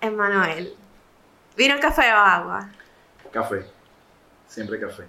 Emanuel, 0.00 0.74
¿vino 1.56 1.74
café 1.80 2.12
o 2.12 2.16
agua? 2.16 2.70
Café. 3.32 3.64
Siempre 4.46 4.78
café. 4.78 5.04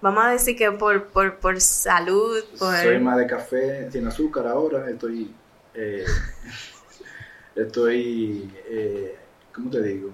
Vamos 0.00 0.24
a 0.24 0.30
decir 0.30 0.56
que 0.56 0.70
por, 0.72 1.06
por, 1.08 1.36
por 1.38 1.60
salud, 1.60 2.42
por... 2.58 2.76
Soy 2.76 2.98
más 3.00 3.16
de 3.18 3.26
café 3.26 3.90
sin 3.90 4.06
azúcar 4.06 4.46
ahora. 4.46 4.88
Estoy. 4.90 5.34
eh, 5.74 6.04
estoy. 7.56 8.50
eh, 8.68 9.18
¿Cómo 9.52 9.70
te 9.70 9.82
digo? 9.82 10.10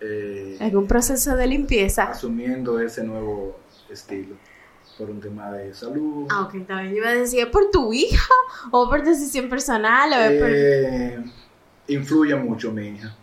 Eh, 0.00 0.58
algún 0.60 0.86
proceso 0.86 1.34
de 1.36 1.46
limpieza. 1.46 2.04
asumiendo 2.04 2.78
ese 2.80 3.04
nuevo 3.04 3.58
estilo. 3.90 4.36
Por 4.98 5.10
un 5.10 5.20
tema 5.20 5.50
de 5.52 5.74
salud. 5.74 6.26
Ah, 6.30 6.42
ok, 6.42 6.66
también 6.66 6.96
iba 6.96 7.08
a 7.08 7.14
decir, 7.14 7.40
¿es 7.40 7.46
por 7.46 7.70
tu 7.70 7.92
hija 7.92 8.32
o 8.70 8.88
por 8.88 9.02
decisión 9.02 9.48
personal? 9.48 10.12
O 10.12 10.16
es 10.16 10.40
por... 10.40 10.50
Eh, 10.50 11.24
influye 11.88 12.34
mucho 12.36 12.70
mi 12.70 12.88
hija. 12.88 13.14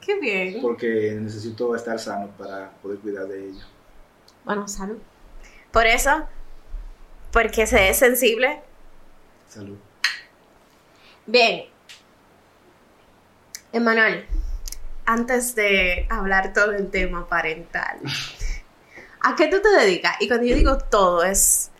Qué 0.00 0.18
bien. 0.18 0.60
Porque 0.60 1.16
necesito 1.20 1.74
estar 1.76 1.98
sano 1.98 2.28
para 2.36 2.70
poder 2.82 2.98
cuidar 2.98 3.26
de 3.28 3.50
ella. 3.50 3.66
Bueno, 4.44 4.66
salud. 4.66 4.98
Por 5.70 5.86
eso, 5.86 6.26
porque 7.30 7.66
se 7.66 7.90
es 7.90 7.98
sensible. 7.98 8.60
Salud. 9.48 9.76
Bien. 11.26 11.66
Emanuel, 13.72 14.26
antes 15.06 15.54
de 15.54 16.06
hablar 16.10 16.52
todo 16.52 16.72
el 16.72 16.90
tema 16.90 17.28
parental, 17.28 18.00
¿a 19.22 19.36
qué 19.36 19.48
tú 19.48 19.58
te 19.60 19.68
dedicas? 19.68 20.16
Y 20.20 20.28
cuando 20.28 20.46
yo 20.46 20.54
digo 20.56 20.78
todo, 20.78 21.22
es 21.24 21.70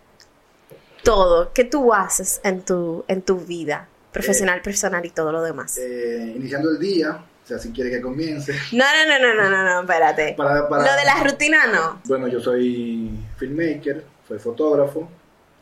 todo. 1.03 1.53
¿Qué 1.53 1.65
tú 1.65 1.93
haces 1.93 2.41
en 2.45 2.63
tu, 2.63 3.05
en 3.09 3.23
tu 3.23 3.39
vida 3.41 3.89
profesional, 4.13 4.61
personal 4.63 5.05
y 5.07 5.11
todo 5.11 5.33
lo 5.33 5.43
demás? 5.43 5.79
Eh, 5.79 6.35
iniciando 6.37 6.71
el 6.71 6.79
día, 6.79 7.23
o 7.45 7.47
sea, 7.47 7.59
si 7.59 7.71
quiere 7.73 7.91
que 7.91 8.01
comience. 8.01 8.53
No, 8.73 8.85
no, 8.85 9.19
no, 9.19 9.35
no, 9.35 9.43
no, 9.43 9.51
no, 9.51 9.65
no, 9.65 9.81
espérate. 9.81 10.35
Para, 10.37 10.69
para- 10.69 10.85
Lo 10.85 10.97
de 10.97 11.05
la 11.05 11.23
rutina 11.25 11.67
no. 11.67 12.01
Bueno, 12.05 12.29
yo 12.29 12.41
soy 12.41 13.11
filmmaker, 13.39 14.05
soy 14.29 14.39
fotógrafo, 14.39 15.09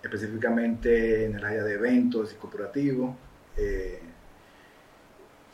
específicamente 0.02 1.24
en 1.26 1.36
el 1.36 1.44
área 1.44 1.62
de 1.64 1.74
eventos 1.74 2.32
y 2.32 2.36
corporativos. 2.36 3.14
Eh, 3.56 4.00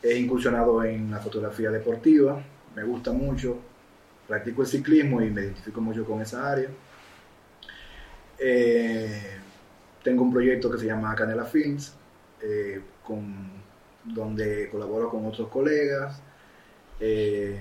he 0.03 0.15
incursionado 0.17 0.83
en 0.83 1.09
la 1.09 1.19
fotografía 1.19 1.71
deportiva, 1.71 2.39
me 2.75 2.83
gusta 2.83 3.11
mucho, 3.11 3.57
practico 4.27 4.61
el 4.63 4.67
ciclismo 4.67 5.21
y 5.21 5.29
me 5.29 5.41
identifico 5.41 5.81
mucho 5.81 6.05
con 6.05 6.21
esa 6.21 6.51
área. 6.51 6.69
Eh, 8.39 9.21
tengo 10.03 10.23
un 10.23 10.31
proyecto 10.33 10.69
que 10.71 10.77
se 10.77 10.85
llama 10.85 11.15
Canela 11.15 11.45
Films, 11.45 11.93
eh, 12.41 12.81
con, 13.03 13.49
donde 14.03 14.69
colaboro 14.69 15.09
con 15.09 15.25
otros 15.25 15.47
colegas. 15.49 16.21
Eh, 16.99 17.59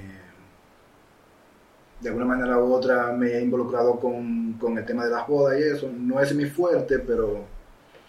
de 2.00 2.08
alguna 2.08 2.26
manera 2.26 2.58
u 2.58 2.72
otra 2.72 3.12
me 3.12 3.32
he 3.32 3.40
involucrado 3.40 3.99
con, 3.99 4.55
con 4.55 4.76
el 4.76 4.84
tema 4.84 5.05
de 5.05 5.10
las 5.10 5.26
bodas 5.26 5.58
y 5.58 5.62
eso. 5.62 5.90
No 5.96 6.20
es 6.20 6.34
mi 6.34 6.44
fuerte, 6.46 6.99
pero 6.99 7.46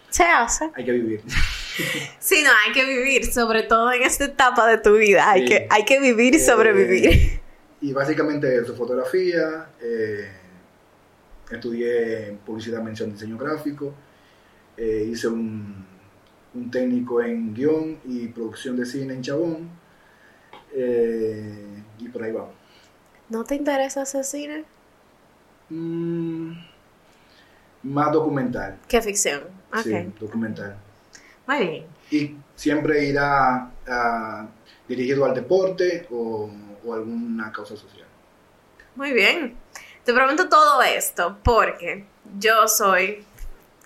Se 0.10 0.24
hace. 0.24 0.70
hay 0.76 0.86
que 0.86 0.92
vivir. 0.92 1.22
Sí, 2.20 2.42
no, 2.42 2.50
hay 2.66 2.72
que 2.72 2.86
vivir, 2.86 3.26
sobre 3.34 3.64
todo 3.64 3.92
en 3.92 4.02
esta 4.04 4.24
etapa 4.24 4.66
de 4.66 4.78
tu 4.78 4.94
vida. 4.96 5.30
Hay, 5.30 5.42
Sí. 5.42 5.48
que, 5.50 5.68
hay 5.70 5.84
que 5.84 6.00
vivir 6.00 6.34
y 6.34 6.38
Eh, 6.38 6.40
sobrevivir. 6.40 7.42
Y 7.86 7.94
básicamente 7.94 8.58
eso, 8.58 8.74
fotografía, 8.74 9.70
eh, 9.80 10.28
estudié 11.52 12.36
publicidad, 12.44 12.82
mención, 12.82 13.12
diseño 13.12 13.38
gráfico, 13.38 13.94
eh, 14.76 15.08
hice 15.08 15.28
un, 15.28 15.86
un 16.56 16.72
técnico 16.72 17.22
en 17.22 17.54
guion 17.54 18.00
y 18.06 18.28
producción 18.30 18.76
de 18.76 18.88
cine 18.88 19.14
en 19.14 19.22
Chabón, 19.22 19.70
eh, 20.74 21.84
y 22.00 22.10
por 22.10 22.24
ahí 22.24 22.32
vamos. 22.32 22.56
¿No 23.30 23.44
te 23.44 23.54
interesa 23.54 24.02
hacer 24.02 24.24
cine? 24.24 24.66
Mm, 25.70 26.54
más 27.84 28.12
documental, 28.12 28.80
¿Qué 28.88 29.00
ficción? 29.00 29.44
Sí, 29.84 30.12
documental. 30.20 30.76
Muy 31.46 31.60
bien. 31.60 31.86
Y 32.10 32.36
siempre 32.56 33.06
irá 33.06 33.70
ah, 33.88 34.48
dirigido 34.88 35.26
al 35.26 35.34
deporte 35.34 36.08
o, 36.12 36.50
o 36.86 36.94
alguna 36.94 37.52
causa 37.52 37.76
social. 37.76 38.06
Muy 38.96 39.12
bien. 39.12 39.56
Te 40.04 40.14
pregunto 40.14 40.48
todo 40.50 40.82
esto 40.84 41.38
porque 41.44 42.06
yo 42.40 42.68
soy 42.68 43.26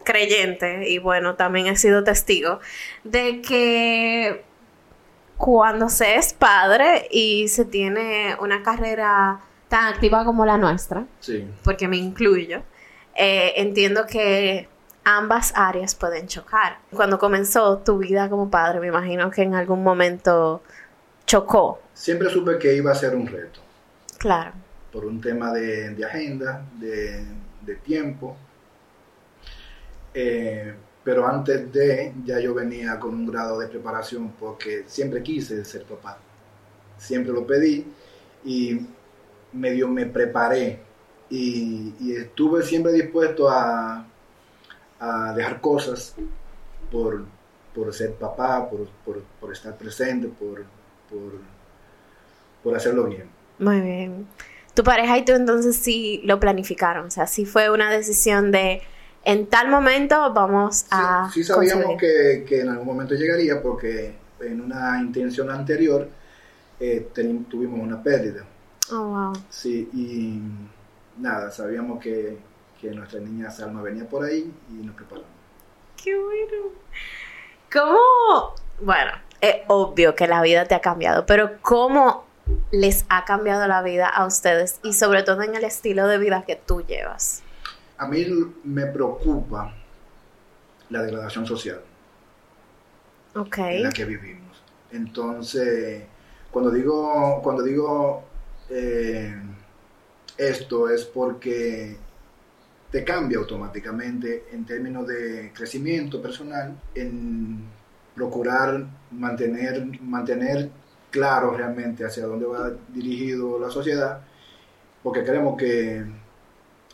creyente 0.03 0.89
y 0.89 0.97
bueno, 0.97 1.35
también 1.35 1.67
he 1.67 1.75
sido 1.75 2.03
testigo 2.03 2.59
de 3.03 3.41
que 3.41 4.43
cuando 5.37 5.87
se 5.87 6.15
es 6.15 6.33
padre 6.33 7.07
y 7.11 7.47
se 7.47 7.63
tiene 7.63 8.35
una 8.41 8.61
carrera 8.61 9.39
tan 9.69 9.85
activa 9.93 10.25
como 10.25 10.45
la 10.45 10.57
nuestra, 10.57 11.05
Sí, 11.19 11.47
porque 11.63 11.87
me 11.87 11.95
incluyo, 11.95 12.63
eh, 13.15 13.53
entiendo 13.55 14.05
que 14.05 14.67
ambas 15.05 15.53
áreas 15.55 15.95
pueden 15.95 16.27
chocar. 16.27 16.79
Cuando 16.91 17.19
comenzó 17.19 17.77
tu 17.77 17.99
vida 17.99 18.29
como 18.29 18.49
padre, 18.49 18.79
me 18.79 18.87
imagino 18.87 19.31
que 19.31 19.43
en 19.43 19.55
algún 19.55 19.83
momento 19.83 20.61
chocó. 21.29 21.79
siempre 21.93 22.27
supe 22.29 22.57
que 22.57 22.75
iba 22.75 22.91
a 22.91 22.95
ser 22.95 23.15
un 23.15 23.27
reto. 23.27 23.59
Claro. 24.17 24.51
por 24.91 25.05
un 25.05 25.21
tema 25.21 25.53
de, 25.53 25.91
de 25.91 26.03
agenda, 26.05 26.65
de, 26.79 27.23
de 27.61 27.75
tiempo. 27.75 28.35
Eh, 30.13 30.73
pero 31.03 31.27
antes 31.27 31.71
de, 31.71 32.13
ya 32.25 32.39
yo 32.39 32.53
venía 32.53 32.99
con 32.99 33.13
un 33.13 33.27
grado 33.27 33.59
de 33.59 33.67
preparación 33.67 34.31
porque 34.39 34.83
siempre 34.87 35.21
quise 35.21 35.63
ser 35.63 35.83
papá. 35.83 36.17
Siempre 36.97 37.31
lo 37.31 37.45
pedí 37.45 37.85
y 38.43 38.79
medio 39.53 39.87
me 39.87 40.05
preparé 40.07 40.79
y, 41.29 41.93
y 41.99 42.15
estuve 42.15 42.63
siempre 42.63 42.91
dispuesto 42.91 43.49
a, 43.49 44.05
a 44.99 45.33
dejar 45.33 45.61
cosas 45.61 46.15
por, 46.91 47.23
por 47.75 47.93
ser 47.93 48.15
papá, 48.15 48.67
por, 48.69 48.87
por, 49.05 49.21
por 49.39 49.53
estar 49.53 49.77
presente, 49.77 50.27
por, 50.27 50.65
por, 51.09 51.39
por 52.63 52.75
hacerlo 52.75 53.05
bien. 53.05 53.29
Muy 53.57 53.81
bien. 53.81 54.27
Tu 54.73 54.83
pareja 54.83 55.17
y 55.17 55.25
tú 55.25 55.33
entonces 55.33 55.75
sí 55.75 56.21
lo 56.23 56.39
planificaron, 56.39 57.07
o 57.07 57.11
sea, 57.11 57.27
sí 57.27 57.45
fue 57.45 57.69
una 57.69 57.91
decisión 57.91 58.51
de 58.51 58.81
en 59.25 59.47
tal 59.47 59.69
momento 59.69 60.33
vamos 60.33 60.85
a... 60.91 61.29
Sí, 61.33 61.43
sí 61.43 61.51
sabíamos 61.51 61.97
que, 61.99 62.45
que 62.47 62.61
en 62.61 62.69
algún 62.69 62.87
momento 62.87 63.15
llegaría 63.15 63.61
porque 63.61 64.15
en 64.39 64.61
una 64.61 64.99
intención 65.01 65.49
anterior 65.51 66.07
eh, 66.79 67.09
tuvimos 67.49 67.79
una 67.79 68.01
pérdida. 68.01 68.45
Oh, 68.91 69.03
wow. 69.07 69.33
Sí, 69.49 69.89
y 69.93 70.41
nada, 71.21 71.51
sabíamos 71.51 72.01
que, 72.01 72.37
que 72.79 72.91
nuestra 72.91 73.19
niña 73.19 73.51
Salma 73.51 73.81
venía 73.81 74.07
por 74.07 74.23
ahí 74.23 74.51
y 74.69 74.85
nos 74.85 74.95
preparamos. 74.95 75.29
Qué 76.01 76.17
bueno. 76.17 76.69
¿Cómo? 77.71 78.55
Bueno, 78.79 79.11
es 79.41 79.57
obvio 79.67 80.15
que 80.15 80.27
la 80.27 80.41
vida 80.41 80.65
te 80.65 80.75
ha 80.75 80.81
cambiado, 80.81 81.25
pero 81.25 81.61
¿cómo 81.61 82.25
les 82.71 83.05
ha 83.09 83.25
cambiado 83.25 83.67
la 83.67 83.81
vida 83.81 84.07
a 84.07 84.25
ustedes 84.25 84.79
y 84.83 84.93
sobre 84.93 85.23
todo 85.23 85.41
en 85.43 85.55
el 85.55 85.63
estilo 85.63 86.07
de 86.07 86.17
vida 86.17 86.43
que 86.45 86.55
tú 86.55 86.83
llevas? 86.85 87.43
A 87.97 88.07
mí 88.07 88.25
me 88.63 88.85
preocupa 88.87 89.73
la 90.89 91.03
degradación 91.03 91.45
social 91.45 91.81
en 93.35 93.83
la 93.83 93.91
que 93.91 94.05
vivimos. 94.05 94.63
Entonces, 94.91 96.03
cuando 96.51 96.71
digo, 96.71 97.41
cuando 97.43 97.61
digo 97.61 98.23
eh, 98.69 99.35
esto 100.37 100.89
es 100.89 101.03
porque 101.05 101.97
te 102.91 103.03
cambia 103.03 103.37
automáticamente 103.37 104.45
en 104.51 104.65
términos 104.65 105.07
de 105.07 105.51
crecimiento 105.53 106.21
personal, 106.21 106.75
en 106.95 107.63
procurar 108.19 108.69
mantener, 109.25 109.73
mantener 110.01 110.69
claro 111.15 111.47
realmente 111.59 112.05
hacia 112.05 112.25
dónde 112.31 112.45
va 112.53 112.71
dirigido 112.99 113.59
la 113.59 113.69
sociedad, 113.71 114.21
porque 115.03 115.23
queremos 115.25 115.57
que, 115.57 116.05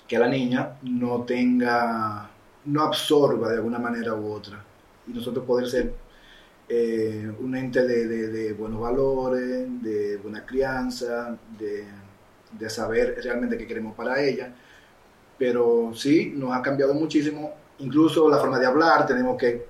que 0.07 0.19
la 0.19 0.27
niña 0.27 0.77
no 0.83 1.23
tenga, 1.23 2.29
no 2.65 2.81
absorba 2.83 3.49
de 3.49 3.55
alguna 3.57 3.79
manera 3.79 4.13
u 4.15 4.31
otra, 4.31 4.63
y 5.07 5.11
nosotros 5.13 5.45
poder 5.45 5.67
ser 5.69 5.93
eh, 6.69 7.31
un 7.39 7.55
ente 7.55 7.85
de, 7.87 8.07
de- 8.07 8.27
de 8.29 8.53
buenos 8.53 8.81
valores, 8.81 9.67
de 9.83 10.17
buena 10.17 10.45
crianza, 10.45 11.37
de, 11.59 11.85
de 12.59 12.69
saber 12.69 13.19
realmente 13.23 13.57
qué 13.57 13.67
queremos 13.67 13.95
para 13.95 14.21
ella. 14.21 14.53
Pero 15.37 15.91
sí, 15.95 16.33
nos 16.35 16.53
ha 16.55 16.61
cambiado 16.61 16.93
muchísimo, 16.93 17.53
incluso 17.79 18.29
la 18.29 18.37
forma 18.39 18.59
de 18.59 18.67
hablar, 18.67 19.05
tenemos 19.07 19.37
que, 19.37 19.65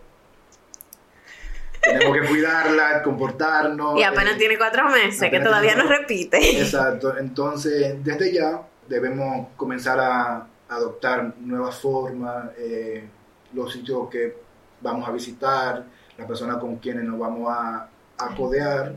tenemos 1.85 2.17
que 2.17 2.27
cuidarla, 2.27 3.03
comportarnos. 3.03 3.99
Y 3.99 4.03
apenas 4.03 4.35
eh, 4.35 4.39
tiene 4.39 4.57
cuatro 4.57 4.89
meses, 4.89 5.29
que 5.29 5.39
todavía 5.39 5.75
no 5.75 5.83
repite. 5.83 6.61
Exacto, 6.61 7.17
entonces 7.17 8.03
desde 8.03 8.33
ya 8.33 8.61
debemos 8.87 9.47
comenzar 9.55 9.99
a, 9.99 10.47
adoptar 10.67 11.35
nuevas 11.39 11.77
formas, 11.77 12.49
eh, 12.57 13.07
los 13.53 13.71
sitios 13.71 14.09
que 14.09 14.35
vamos 14.81 15.07
a 15.07 15.11
visitar, 15.11 15.85
las 16.17 16.27
personas 16.27 16.57
con 16.57 16.77
quienes 16.77 17.03
nos 17.03 17.19
vamos 17.19 17.53
a, 17.53 17.87
a 18.17 18.35
codear, 18.35 18.95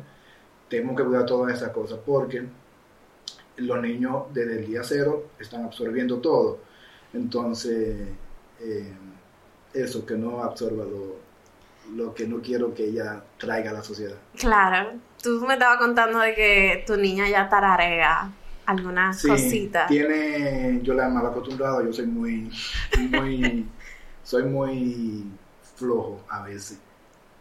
tenemos 0.69 0.97
que 0.97 1.05
cuidar 1.05 1.27
todas 1.27 1.55
esas 1.55 1.71
cosas 1.71 1.99
porque 2.05 2.43
los 3.59 3.83
niños 3.83 4.25
desde 4.33 4.61
el 4.61 4.67
día 4.67 4.83
cero 4.83 5.31
están 5.39 5.65
absorbiendo 5.65 6.19
todo. 6.19 6.59
Entonces, 7.13 8.09
eh, 8.61 8.93
eso, 9.73 10.07
que 10.07 10.15
no 10.15 10.43
absorba 10.43 10.85
lo, 10.85 11.17
lo 11.95 12.15
que 12.15 12.27
no 12.27 12.41
quiero 12.41 12.75
que 12.75 12.85
ella 12.87 13.23
traiga 13.39 13.71
a 13.71 13.75
la 13.75 13.83
sociedad. 13.83 14.17
Claro, 14.37 14.93
tú 15.23 15.45
me 15.47 15.55
estabas 15.55 15.79
contando 15.79 16.19
de 16.19 16.35
que 16.35 16.85
tu 16.87 16.97
niña 16.97 17.29
ya 17.29 17.49
tararea 17.49 18.31
algunas 18.67 19.21
Sí, 19.21 19.29
cositas. 19.29 19.89
tiene, 19.89 20.81
yo 20.83 20.95
la 20.95 21.09
mal 21.09 21.27
acostumbrado, 21.27 21.83
yo 21.85 21.93
soy 21.93 22.07
muy, 22.07 22.51
muy, 23.11 23.65
soy 24.23 24.45
muy 24.45 25.25
flojo 25.77 26.21
a 26.29 26.43
veces. 26.43 26.79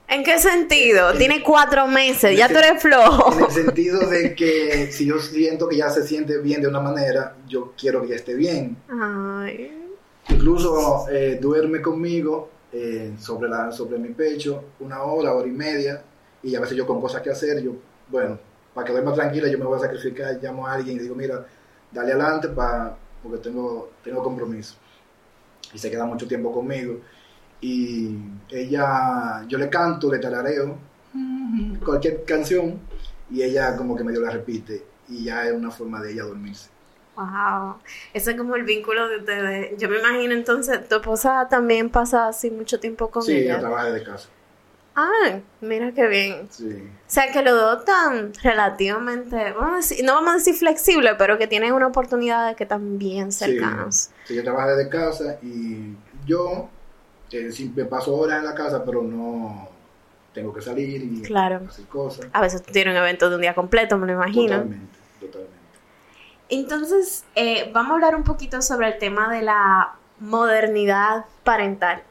¿En 0.08 0.24
qué 0.24 0.40
sentido? 0.40 1.12
En- 1.12 1.18
Tiene 1.18 1.44
cuatro 1.44 1.86
meses, 1.88 2.38
ya 2.38 2.48
tú 2.48 2.54
eres 2.58 2.70
En 2.70 2.76
el 2.76 2.80
flojo. 2.82 3.50
sentido 3.52 4.08
de 4.10 4.34
que 4.36 4.90
si 4.92 5.06
yo 5.06 5.20
siento 5.20 5.68
que 5.68 5.76
ya 5.78 5.90
se 5.90 6.08
siente 6.08 6.38
bien 6.40 6.62
de 6.62 6.70
una 6.70 6.80
manera, 6.80 7.36
yo 7.50 7.74
quiero 7.78 8.02
que 8.02 8.10
ya 8.10 8.16
esté 8.16 8.34
bien. 8.36 8.78
Ay, 8.90 9.74
Incluso 10.30 11.08
eh, 11.10 11.38
duerme 11.42 11.82
conmigo 11.82 12.50
eh, 12.72 13.16
sobre, 13.20 13.50
la, 13.50 13.72
sobre 13.72 13.98
mi 13.98 14.10
pecho 14.10 14.64
una 14.80 15.02
hora, 15.04 15.34
hora 15.34 15.48
y 15.48 15.52
media, 15.52 16.02
y 16.44 16.56
a 16.56 16.60
veces 16.60 16.78
yo 16.78 16.86
con 16.86 17.02
cosas 17.02 17.22
que 17.22 17.30
hacer, 17.30 17.62
yo, 17.62 17.74
bueno, 18.10 18.38
para 18.74 18.86
que 18.86 18.94
duerma 18.94 19.14
tranquila, 19.14 19.48
yo 19.48 19.58
me 19.58 19.66
voy 19.66 19.78
a 19.78 19.82
sacrificar, 19.82 20.40
llamo 20.42 20.68
a 20.68 20.74
alguien 20.74 20.98
y 20.98 21.00
digo, 21.00 21.16
mira, 21.16 21.46
dale 21.92 22.12
adelante 22.12 22.50
pa, 22.50 22.96
porque 23.24 23.40
tengo, 23.40 23.92
tengo 24.04 24.22
compromiso. 24.22 24.76
Y 25.74 25.78
se 25.78 25.90
queda 25.90 26.06
mucho 26.06 26.28
tiempo 26.28 26.54
conmigo. 26.54 27.00
Y 27.60 28.16
ella, 28.50 29.46
yo 29.48 29.58
le 29.58 29.70
canto, 29.70 30.12
le 30.12 30.20
tarareo 30.20 30.78
cualquier 31.84 32.24
canción, 32.24 32.80
y 33.32 33.42
ella 33.42 33.76
como 33.76 33.96
que 33.96 34.04
medio 34.04 34.22
la 34.22 34.30
repite, 34.30 34.84
y 35.10 35.26
ya 35.26 35.48
es 35.48 35.54
una 35.54 35.72
forma 35.72 36.02
de 36.02 36.12
ella 36.12 36.24
dormirse. 36.24 36.70
Wow. 37.18 37.76
Ese 38.14 38.32
es 38.32 38.38
como 38.38 38.56
el 38.56 38.64
vínculo 38.64 39.10
de 39.10 39.18
ustedes. 39.18 39.78
Yo 39.78 39.90
me 39.90 39.98
imagino 40.00 40.34
entonces, 40.34 40.88
tu 40.88 40.96
esposa 40.96 41.48
también 41.50 41.90
pasa 41.90 42.28
así 42.30 42.50
mucho 42.52 42.80
tiempo 42.80 43.10
con 43.10 43.24
Sí, 43.24 43.34
ella 43.34 43.54
ella. 43.54 43.60
trabaja 43.60 43.92
desde 43.92 44.06
casa. 44.06 44.30
Ah, 45.00 45.40
mira 45.62 45.92
qué 45.92 46.08
bien. 46.08 46.48
Sí. 46.50 46.66
O 46.66 46.90
sea, 47.06 47.32
que 47.32 47.44
los 47.44 47.54
dos 47.54 47.86
tan 47.86 48.34
relativamente, 48.42 49.52
vamos 49.52 49.74
a 49.74 49.76
decir, 49.78 50.04
no 50.06 50.14
vamos 50.16 50.32
a 50.32 50.38
decir 50.38 50.56
flexible, 50.56 51.14
pero 51.20 51.38
que 51.38 51.46
tienen 51.48 51.74
una 51.74 51.88
oportunidad 51.88 52.48
de 52.48 52.56
que 52.56 52.64
están 52.64 52.98
bien 52.98 53.32
cercanos. 53.32 54.10
Sí, 54.24 54.34
yo 54.36 54.44
trabajo 54.44 54.70
desde 54.76 54.90
casa 54.90 55.38
y 55.44 55.96
yo 56.26 56.68
eh, 57.32 57.52
sí 57.52 57.72
me 57.76 57.86
paso 57.86 58.16
horas 58.16 58.40
en 58.40 58.46
la 58.46 58.56
casa, 58.56 58.84
pero 58.84 59.04
no 59.04 59.70
tengo 60.34 60.52
que 60.54 60.62
salir 60.62 61.04
y 61.04 61.22
Claro. 61.22 61.62
hacer 61.70 61.86
cosas. 61.86 62.26
A 62.34 62.42
veces 62.42 62.64
tú 62.64 62.72
tienes 62.72 62.92
un 62.94 62.98
evento 62.98 63.30
de 63.30 63.36
un 63.36 63.42
día 63.42 63.54
completo, 63.54 63.98
me 64.00 64.08
lo 64.08 64.14
imagino. 64.14 64.54
Totalmente. 64.56 64.97
Entonces, 66.50 67.26
eh, 67.36 67.70
vamos 67.74 67.92
a 67.92 67.94
hablar 67.96 68.16
un 68.16 68.24
poquito 68.24 68.62
sobre 68.62 68.88
el 68.88 68.98
tema 69.00 69.30
de 69.30 69.42
la 69.42 69.94
modernidad 70.20 71.26
parental, 71.44 72.02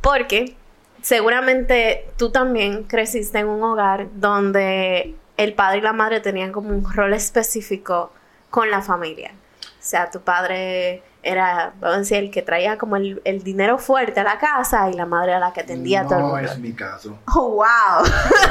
porque 0.00 0.56
seguramente 1.02 2.08
tú 2.16 2.30
también 2.30 2.84
creciste 2.84 3.38
en 3.38 3.48
un 3.48 3.62
hogar 3.62 4.06
donde 4.14 5.14
el 5.36 5.54
padre 5.54 5.78
y 5.78 5.80
la 5.82 5.92
madre 5.92 6.20
tenían 6.20 6.52
como 6.52 6.70
un 6.70 6.84
rol 6.92 7.14
específico 7.14 8.12
con 8.50 8.70
la 8.70 8.82
familia. 8.82 9.32
O 9.62 9.86
sea, 9.86 10.10
tu 10.10 10.20
padre 10.20 11.02
era, 11.22 11.72
vamos 11.80 11.96
a 11.96 11.98
decir, 12.00 12.16
el 12.18 12.30
que 12.30 12.42
traía 12.42 12.78
como 12.78 12.96
el, 12.96 13.20
el 13.24 13.42
dinero 13.42 13.78
fuerte 13.78 14.20
a 14.20 14.24
la 14.24 14.38
casa 14.38 14.90
y 14.90 14.94
la 14.94 15.06
madre 15.06 15.30
era 15.32 15.40
la 15.40 15.52
que 15.52 15.60
atendía 15.60 16.02
a 16.02 16.04
todo 16.06 16.14
el 16.16 16.20
No 16.24 16.28
mundo. 16.30 16.50
es 16.52 16.58
mi 16.58 16.72
caso. 16.72 17.18
Oh, 17.34 17.50
wow. 17.50 18.04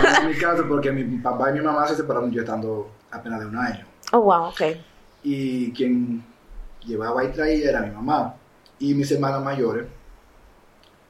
No 0.03 0.09
es 0.09 0.23
mi 0.25 0.35
caso 0.41 0.65
porque 0.67 0.91
mi 0.91 1.03
papá 1.19 1.49
y 1.49 1.53
mi 1.53 1.61
mamá 1.61 1.87
se 1.87 1.95
separaron 1.95 2.31
yo 2.31 2.41
estando 2.41 2.89
apenas 3.11 3.39
de 3.39 3.45
un 3.47 3.57
año. 3.57 3.85
Oh, 4.11 4.19
wow, 4.21 4.43
ok. 4.49 4.61
Y 5.23 5.71
quien 5.73 6.23
llevaba 6.85 7.23
y 7.25 7.31
traía 7.31 7.69
era 7.69 7.81
mi 7.81 7.91
mamá 7.91 8.35
y 8.79 8.93
mis 8.95 9.11
hermanas 9.11 9.43
mayores. 9.43 9.87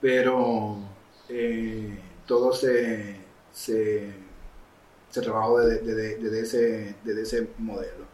Pero 0.01 0.77
eh, 1.29 1.98
todo 2.27 2.51
se, 2.53 3.15
se, 3.51 4.13
se 5.10 5.22
trabajó 5.22 5.60
desde, 5.62 5.82
desde- 5.86 6.17
desde 6.17 6.41
ese, 6.41 6.96
desde 7.03 7.22
ese 7.24 7.50
modelo. 7.60 8.05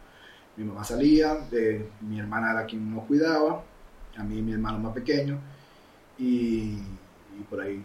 Mi 0.56 0.64
mamá 0.64 0.84
salía, 0.84 1.48
eh, 1.52 1.88
mi 2.02 2.20
hermana 2.20 2.52
era 2.52 2.66
quien 2.66 2.94
nos 2.94 3.06
cuidaba, 3.06 3.64
a 4.16 4.24
mí 4.24 4.38
y 4.38 4.42
mi 4.42 4.52
hermano 4.52 4.78
más 4.80 4.94
pequeño, 4.94 5.40
y, 6.18 6.74
y 7.38 7.42
por, 7.50 7.60
ahí, 7.62 7.82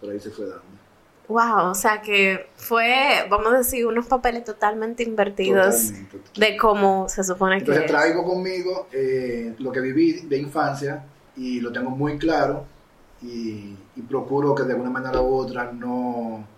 por 0.00 0.10
ahí 0.10 0.20
se 0.20 0.30
fue 0.30 0.46
dando. 0.46 0.73
Wow, 1.28 1.70
o 1.70 1.74
sea 1.74 2.02
que 2.02 2.50
fue, 2.56 3.26
vamos 3.30 3.54
a 3.54 3.58
decir, 3.58 3.86
unos 3.86 4.06
papeles 4.06 4.44
totalmente 4.44 5.02
invertidos 5.02 5.94
Totalmente. 6.10 6.18
de 6.36 6.56
cómo 6.56 7.08
se 7.08 7.24
supone 7.24 7.64
que 7.64 7.76
Entonces 7.76 7.84
es. 7.84 7.90
traigo 7.90 8.24
conmigo 8.24 8.88
eh, 8.92 9.54
lo 9.58 9.72
que 9.72 9.80
viví 9.80 10.20
de 10.26 10.38
infancia 10.38 11.04
y 11.36 11.60
lo 11.60 11.72
tengo 11.72 11.90
muy 11.90 12.18
claro 12.18 12.66
y, 13.20 13.76
y 13.94 14.02
procuro 14.02 14.54
que 14.54 14.64
de 14.64 14.72
alguna 14.72 14.90
manera 14.90 15.20
u 15.22 15.34
otra 15.34 15.72
no, 15.72 16.48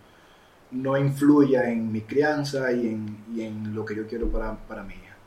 no 0.70 0.96
influya 0.98 1.70
en 1.70 1.92
mi 1.92 2.02
crianza 2.02 2.72
y 2.72 2.88
en, 2.88 3.24
y 3.28 3.42
en 3.42 3.74
lo 3.74 3.84
que 3.84 3.96
yo 3.96 4.06
quiero 4.08 4.30
para, 4.30 4.56
para 4.66 4.82
mi 4.84 4.94
hija. 4.94 5.18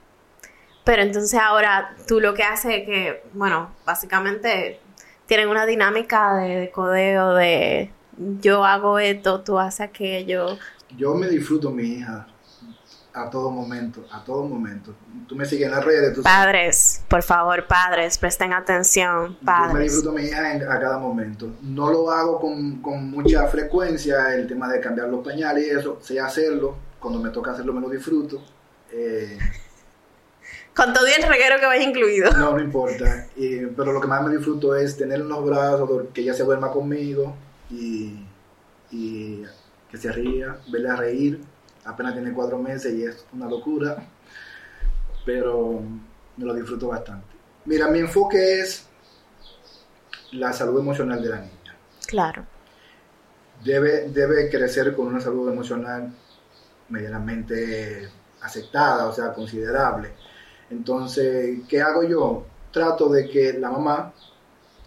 Pero 0.84 1.02
entonces 1.04 1.40
ahora 1.40 1.96
tú 2.08 2.20
lo 2.20 2.34
que 2.34 2.44
haces 2.44 2.72
es 2.80 2.86
que, 2.86 3.24
bueno, 3.34 3.76
básicamente 3.86 4.80
tienen 5.26 5.50
una 5.50 5.66
dinámica 5.66 6.34
de, 6.36 6.56
de 6.62 6.72
codeo, 6.72 7.34
de 7.36 7.92
yo 8.42 8.64
hago 8.66 9.00
esto, 9.00 9.42
tú 9.42 9.58
haces 9.58 9.82
aquello. 9.82 10.58
Yo 10.98 11.14
me 11.16 11.28
disfruto 11.28 11.72
mi 11.72 11.84
hija 11.84 12.28
a 13.14 13.30
todo 13.30 13.50
momento, 13.50 14.06
a 14.12 14.24
todo 14.24 14.44
momento. 14.44 14.94
Tú 15.28 15.36
me 15.36 15.46
sigues 15.46 15.66
en 15.68 15.72
las 15.72 15.84
redes, 15.84 16.14
tú 16.14 16.24
Padres, 16.24 17.04
por 17.08 17.24
favor, 17.24 17.66
padres, 17.68 18.18
presten 18.18 18.54
atención, 18.54 19.34
Yo 19.34 19.40
me 19.40 19.46
padres. 19.46 19.84
disfruto 19.94 20.12
mi 20.12 20.24
hija 20.26 20.54
en- 20.54 20.64
a 20.64 20.80
cada 20.80 20.98
momento. 21.00 21.50
No 21.62 21.90
lo 21.92 22.12
hago 22.12 22.40
con, 22.40 22.82
con 22.82 23.10
mucha 23.10 23.48
frecuencia, 23.48 24.34
el 24.36 24.48
tema 24.48 24.68
de 24.70 24.80
cambiar 24.80 25.08
los 25.10 25.24
pañales 25.26 25.66
y 25.68 25.70
eso. 25.72 25.98
Sé 26.02 26.20
hacerlo. 26.20 26.76
Cuando 27.00 27.20
me 27.20 27.30
toca 27.30 27.52
hacerlo 27.52 27.74
me 27.74 27.82
lo 27.82 27.90
disfruto. 27.90 28.42
Eh, 28.92 29.38
Con 30.76 30.94
todo 30.94 31.06
el 31.08 31.24
reguero 31.28 31.60
que 31.60 31.66
vaya 31.66 31.84
incluido. 31.84 32.32
no, 32.32 32.54
no 32.54 32.60
importa. 32.62 33.28
Y- 33.36 33.66
pero 33.68 33.92
lo 33.92 34.00
que 34.00 34.08
más 34.08 34.24
me 34.24 34.36
disfruto 34.36 34.76
es 34.76 34.96
tener 34.98 35.20
en 35.20 35.28
los 35.28 35.44
brazos, 35.46 35.90
que 36.14 36.22
ella 36.22 36.34
se 36.34 36.44
duerma 36.44 36.72
conmigo 36.72 37.36
y, 37.70 38.26
y 38.92 39.44
que 39.90 39.98
se 39.98 40.12
ría, 40.12 40.58
verle 40.72 40.90
a 40.90 40.96
reír. 40.96 41.42
Apenas 41.86 42.14
tiene 42.14 42.34
cuatro 42.34 42.58
meses 42.58 42.94
y 42.94 43.04
es 43.04 43.26
una 43.34 43.48
locura. 43.48 43.98
Pero 45.26 45.82
me 46.38 46.46
lo 46.46 46.54
disfruto 46.54 46.88
bastante. 46.88 47.28
Mira, 47.66 47.88
mi 47.88 48.00
enfoque 48.00 48.62
es 48.62 48.88
la 50.32 50.54
salud 50.54 50.80
emocional 50.80 51.22
de 51.22 51.30
la 51.30 51.40
niña. 51.40 51.76
Claro. 52.08 52.46
debe, 53.64 54.10
debe 54.10 54.50
crecer 54.50 54.96
con 54.96 55.08
una 55.08 55.20
salud 55.20 55.50
emocional 55.50 56.12
medianamente 56.90 58.10
aceptada, 58.42 59.08
o 59.08 59.14
sea, 59.14 59.34
considerable. 59.34 60.14
Entonces, 60.70 61.60
¿qué 61.68 61.82
hago 61.82 62.04
yo? 62.04 62.46
Trato 62.72 63.10
de 63.10 63.28
que 63.30 63.54
la 63.54 63.70
mamá 63.72 64.14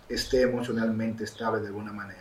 esté 0.08 0.42
emocionalmente 0.42 1.24
estable 1.24 1.60
de 1.60 1.68
alguna 1.68 1.92
manera. 1.92 2.20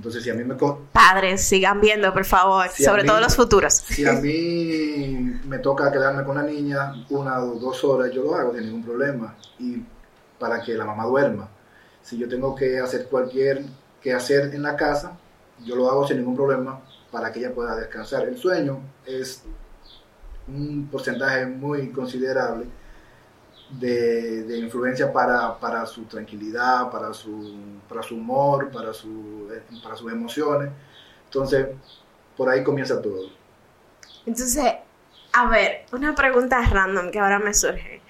Entonces, 0.00 0.24
si 0.24 0.30
a 0.30 0.34
mí 0.34 0.42
me, 0.44 0.54
Padres, 0.92 1.42
sigan 1.42 1.78
viendo, 1.78 2.10
por 2.14 2.24
favor, 2.24 2.70
sobre 2.70 3.02
mí- 3.02 3.06
todo 3.08 3.20
los 3.20 3.36
futuros. 3.36 3.74
si 3.74 4.06
a 4.06 4.14
mí 4.14 5.38
me 5.44 5.58
toca 5.58 5.92
quedarme 5.92 6.24
con 6.24 6.36
la 6.36 6.42
niña 6.42 7.04
una 7.10 7.38
o 7.44 7.56
dos 7.56 7.84
horas, 7.84 8.10
yo 8.10 8.22
lo 8.22 8.34
hago 8.34 8.54
sin 8.54 8.64
ningún 8.64 8.82
problema. 8.82 9.36
Y 9.58 9.82
para 10.38 10.62
que 10.62 10.72
la 10.72 10.86
mamá 10.86 11.04
duerma. 11.04 11.50
Si 12.02 12.16
yo 12.16 12.26
tengo 12.26 12.54
que 12.54 12.78
hacer 12.78 13.08
cualquier 13.10 13.62
que 14.00 14.14
hacer 14.14 14.54
en 14.54 14.62
la 14.62 14.74
casa, 14.74 15.18
yo 15.66 15.76
lo 15.76 15.90
hago 15.90 16.08
sin 16.08 16.16
ningún 16.16 16.34
problema 16.34 16.80
para 17.12 17.30
que 17.30 17.40
ella 17.40 17.54
pueda 17.54 17.76
descansar. 17.76 18.26
El 18.26 18.38
sueño 18.38 18.80
es 19.04 19.42
un 20.48 20.88
porcentaje 20.90 21.44
muy 21.44 21.90
considerable 21.92 22.64
de, 23.72 24.42
de 24.44 24.58
influencia 24.58 25.12
para, 25.12 25.58
para 25.58 25.86
su 25.86 26.02
tranquilidad, 26.04 26.90
para 26.90 27.12
su, 27.14 27.54
para 27.88 28.02
su 28.02 28.16
humor, 28.16 28.70
para, 28.70 28.92
su, 28.92 29.48
para 29.82 29.96
sus 29.96 30.10
emociones. 30.12 30.70
Entonces, 31.26 31.68
por 32.36 32.48
ahí 32.48 32.64
comienza 32.64 33.00
todo. 33.00 33.30
Entonces, 34.26 34.64
a 35.32 35.48
ver, 35.48 35.86
una 35.92 36.14
pregunta 36.14 36.60
random 36.62 37.10
que 37.10 37.18
ahora 37.20 37.38
me 37.38 37.54
surge. 37.54 38.00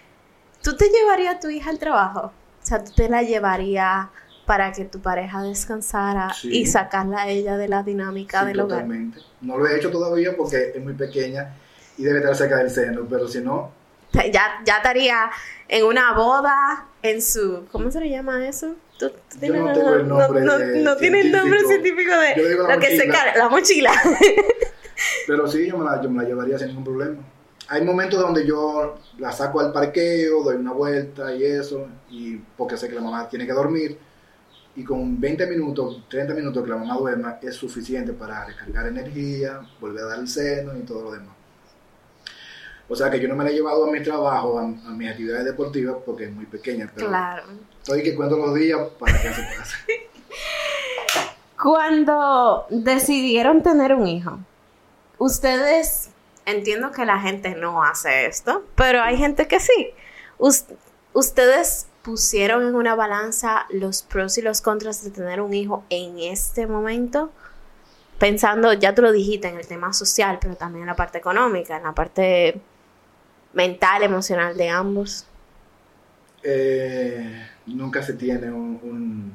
¿Tú 0.62 0.76
te 0.76 0.88
llevarías 0.88 1.36
a 1.36 1.40
tu 1.40 1.48
hija 1.48 1.70
al 1.70 1.78
trabajo? 1.78 2.32
O 2.62 2.66
sea, 2.66 2.82
¿tú 2.84 2.92
te 2.94 3.08
la 3.08 3.22
llevarías 3.22 4.08
para 4.46 4.72
que 4.72 4.84
tu 4.84 5.00
pareja 5.00 5.42
descansara 5.42 6.32
Sí. 6.34 6.48
y 6.62 6.66
sacarla 6.66 7.22
a 7.22 7.28
ella 7.28 7.56
de 7.56 7.68
la 7.68 7.82
dinámica 7.82 8.40
Sí, 8.40 8.46
del 8.48 8.60
hogar? 8.60 8.80
totalmente. 8.80 9.20
No 9.40 9.56
lo 9.58 9.66
he 9.66 9.76
hecho 9.76 9.90
todavía 9.90 10.36
porque 10.36 10.72
es 10.74 10.82
muy 10.82 10.94
pequeña 10.94 11.54
y 11.96 12.02
debe 12.02 12.18
estar 12.18 12.34
cerca 12.34 12.56
del 12.56 12.70
seno, 12.70 13.06
pero 13.08 13.28
si 13.28 13.40
no, 13.40 13.70
Ya, 14.32 14.60
ya 14.64 14.76
estaría 14.78 15.30
en 15.68 15.84
una 15.84 16.12
boda 16.14 16.86
en 17.02 17.22
su, 17.22 17.66
¿cómo 17.70 17.90
se 17.90 18.00
le 18.00 18.10
llama 18.10 18.46
eso? 18.46 18.74
¿Tú, 18.98 19.10
tú 19.10 19.46
Yo 19.46 19.54
no 19.54 19.72
tengo 19.72 19.94
el 19.94 20.08
nombre 20.08 20.42
no, 20.82 20.96
tiene 20.96 21.20
el 21.20 21.32
nombre 21.32 21.60
científico. 21.64 22.12
de 22.12 22.34
Yo 22.36 22.48
digo 22.48 22.66
la 22.66 22.74
lo 22.74 22.80
que 22.80 22.98
se 22.98 23.08
carga, 23.08 23.36
la 23.36 23.48
mochila. 23.48 23.92
Pero 25.26 25.46
sí, 25.46 25.66
yo 25.66 25.78
me, 25.78 25.84
la, 25.84 26.02
yo 26.02 26.10
me 26.10 26.22
la 26.22 26.28
llevaría 26.28 26.58
sin 26.58 26.68
ningún 26.68 26.84
problema. 26.84 27.16
Hay 27.68 27.82
momentos 27.82 28.18
donde 28.18 28.46
yo 28.46 28.98
la 29.18 29.32
saco 29.32 29.60
al 29.60 29.72
parqueo, 29.72 30.42
doy 30.42 30.56
una 30.56 30.72
vuelta 30.72 31.34
y 31.34 31.44
eso, 31.44 31.86
y 32.10 32.36
porque 32.36 32.76
sé 32.76 32.88
que 32.88 32.96
la 32.96 33.00
mamá 33.00 33.28
tiene 33.28 33.46
que 33.46 33.52
dormir. 33.52 33.96
Y 34.76 34.84
con 34.84 35.20
20 35.20 35.46
minutos, 35.46 36.04
30 36.08 36.34
minutos 36.34 36.62
que 36.62 36.70
la 36.70 36.76
mamá 36.76 36.96
duerma 36.96 37.38
es 37.40 37.54
suficiente 37.54 38.12
para 38.12 38.44
recargar 38.44 38.86
energía, 38.86 39.60
volver 39.80 40.04
a 40.04 40.08
dar 40.08 40.18
el 40.18 40.28
seno 40.28 40.76
y 40.76 40.80
todo 40.82 41.04
lo 41.04 41.12
demás. 41.12 41.39
O 42.92 42.96
sea 42.96 43.08
que 43.10 43.20
yo 43.20 43.28
no 43.28 43.36
me 43.36 43.44
la 43.44 43.50
he 43.50 43.52
llevado 43.54 43.86
a 43.86 43.90
mi 43.90 44.02
trabajo, 44.02 44.58
a, 44.58 44.62
a 44.64 44.90
mis 44.90 45.08
actividades 45.08 45.44
deportivas, 45.44 45.96
porque 46.04 46.24
es 46.24 46.32
muy 46.32 46.44
pequeña. 46.46 46.90
Pero 46.94 47.06
Claro. 47.08 47.44
estoy 47.80 48.02
que 48.02 48.14
cuento 48.16 48.36
los 48.36 48.52
días 48.54 48.80
para 48.98 49.12
que 49.12 49.32
se 49.32 49.42
pase. 49.56 49.76
Cuando 51.62 52.66
decidieron 52.70 53.62
tener 53.62 53.94
un 53.94 54.06
hijo, 54.06 54.38
ustedes, 55.18 56.08
entiendo 56.46 56.90
que 56.90 57.04
la 57.04 57.20
gente 57.20 57.54
no 57.54 57.82
hace 57.84 58.26
esto, 58.26 58.64
pero 58.76 59.02
hay 59.02 59.16
gente 59.18 59.46
que 59.46 59.60
sí. 59.60 59.90
Us- 60.38 60.64
ustedes 61.12 61.86
pusieron 62.02 62.66
en 62.66 62.74
una 62.74 62.94
balanza 62.94 63.66
los 63.68 64.02
pros 64.02 64.38
y 64.38 64.42
los 64.42 64.62
contras 64.62 65.04
de 65.04 65.10
tener 65.10 65.42
un 65.42 65.52
hijo 65.52 65.84
en 65.90 66.18
este 66.18 66.66
momento, 66.66 67.30
pensando, 68.18 68.72
ya 68.72 68.94
tú 68.94 69.02
lo 69.02 69.12
dijiste, 69.12 69.48
en 69.48 69.58
el 69.58 69.66
tema 69.66 69.92
social, 69.92 70.38
pero 70.40 70.56
también 70.56 70.84
en 70.84 70.86
la 70.88 70.96
parte 70.96 71.18
económica, 71.18 71.76
en 71.76 71.82
la 71.82 71.92
parte 71.92 72.58
mental, 73.52 74.02
emocional 74.02 74.56
de 74.56 74.68
ambos. 74.68 75.26
Eh, 76.42 77.46
nunca 77.66 78.02
se 78.02 78.14
tiene 78.14 78.50
un, 78.50 78.80
un, 78.82 79.32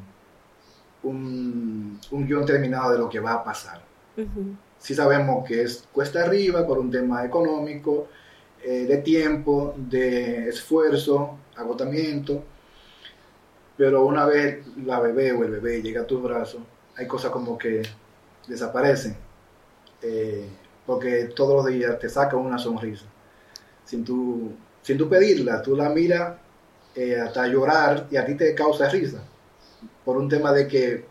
un, 1.04 2.00
un 2.12 2.28
guion 2.28 2.46
terminado 2.46 2.92
de 2.94 2.98
lo 3.00 3.10
que 3.10 3.20
va 3.20 3.34
a 3.34 3.44
pasar. 3.44 3.82
Ujú. 4.18 4.56
Sí 4.80 4.94
sabemos 4.94 5.48
que 5.48 5.64
es 5.64 5.88
cuesta 5.92 6.24
arriba 6.24 6.66
por 6.66 6.78
un 6.78 6.92
tema 6.92 7.26
económico, 7.26 8.08
eh, 8.64 8.86
de 8.86 8.98
tiempo, 8.98 9.74
de 9.78 10.50
esfuerzo, 10.50 11.38
agotamiento, 11.56 12.44
pero 13.78 14.06
una 14.06 14.26
vez 14.26 14.66
la 14.78 15.00
bebé 15.00 15.32
o 15.32 15.44
el 15.44 15.52
bebé 15.52 15.82
llega 15.82 16.02
a 16.02 16.08
tus 16.08 16.22
brazos, 16.22 16.62
hay 16.96 17.08
cosas 17.08 17.32
como 17.32 17.58
que 17.58 17.82
desaparecen, 18.48 19.18
eh, 20.02 20.48
porque 20.86 21.26
todos 21.36 21.56
los 21.56 21.66
días 21.74 22.00
te 22.00 22.10
saca 22.10 22.38
una 22.38 22.58
sonrisa, 22.58 23.06
sin 23.86 24.04
tu, 24.04 24.52
sin 24.82 24.98
tu 24.98 25.08
pedirla, 25.08 25.62
tú 25.62 25.76
la 25.76 25.90
miras 25.90 26.34
eh, 26.96 27.20
hasta 27.20 27.48
llorar 27.48 28.08
y 28.12 28.18
a 28.18 28.26
ti 28.26 28.36
te 28.36 28.54
causa 28.56 28.90
risa, 28.90 29.22
por 30.04 30.18
un 30.18 30.28
tema 30.30 30.52
de 30.54 30.68
que 30.68 31.06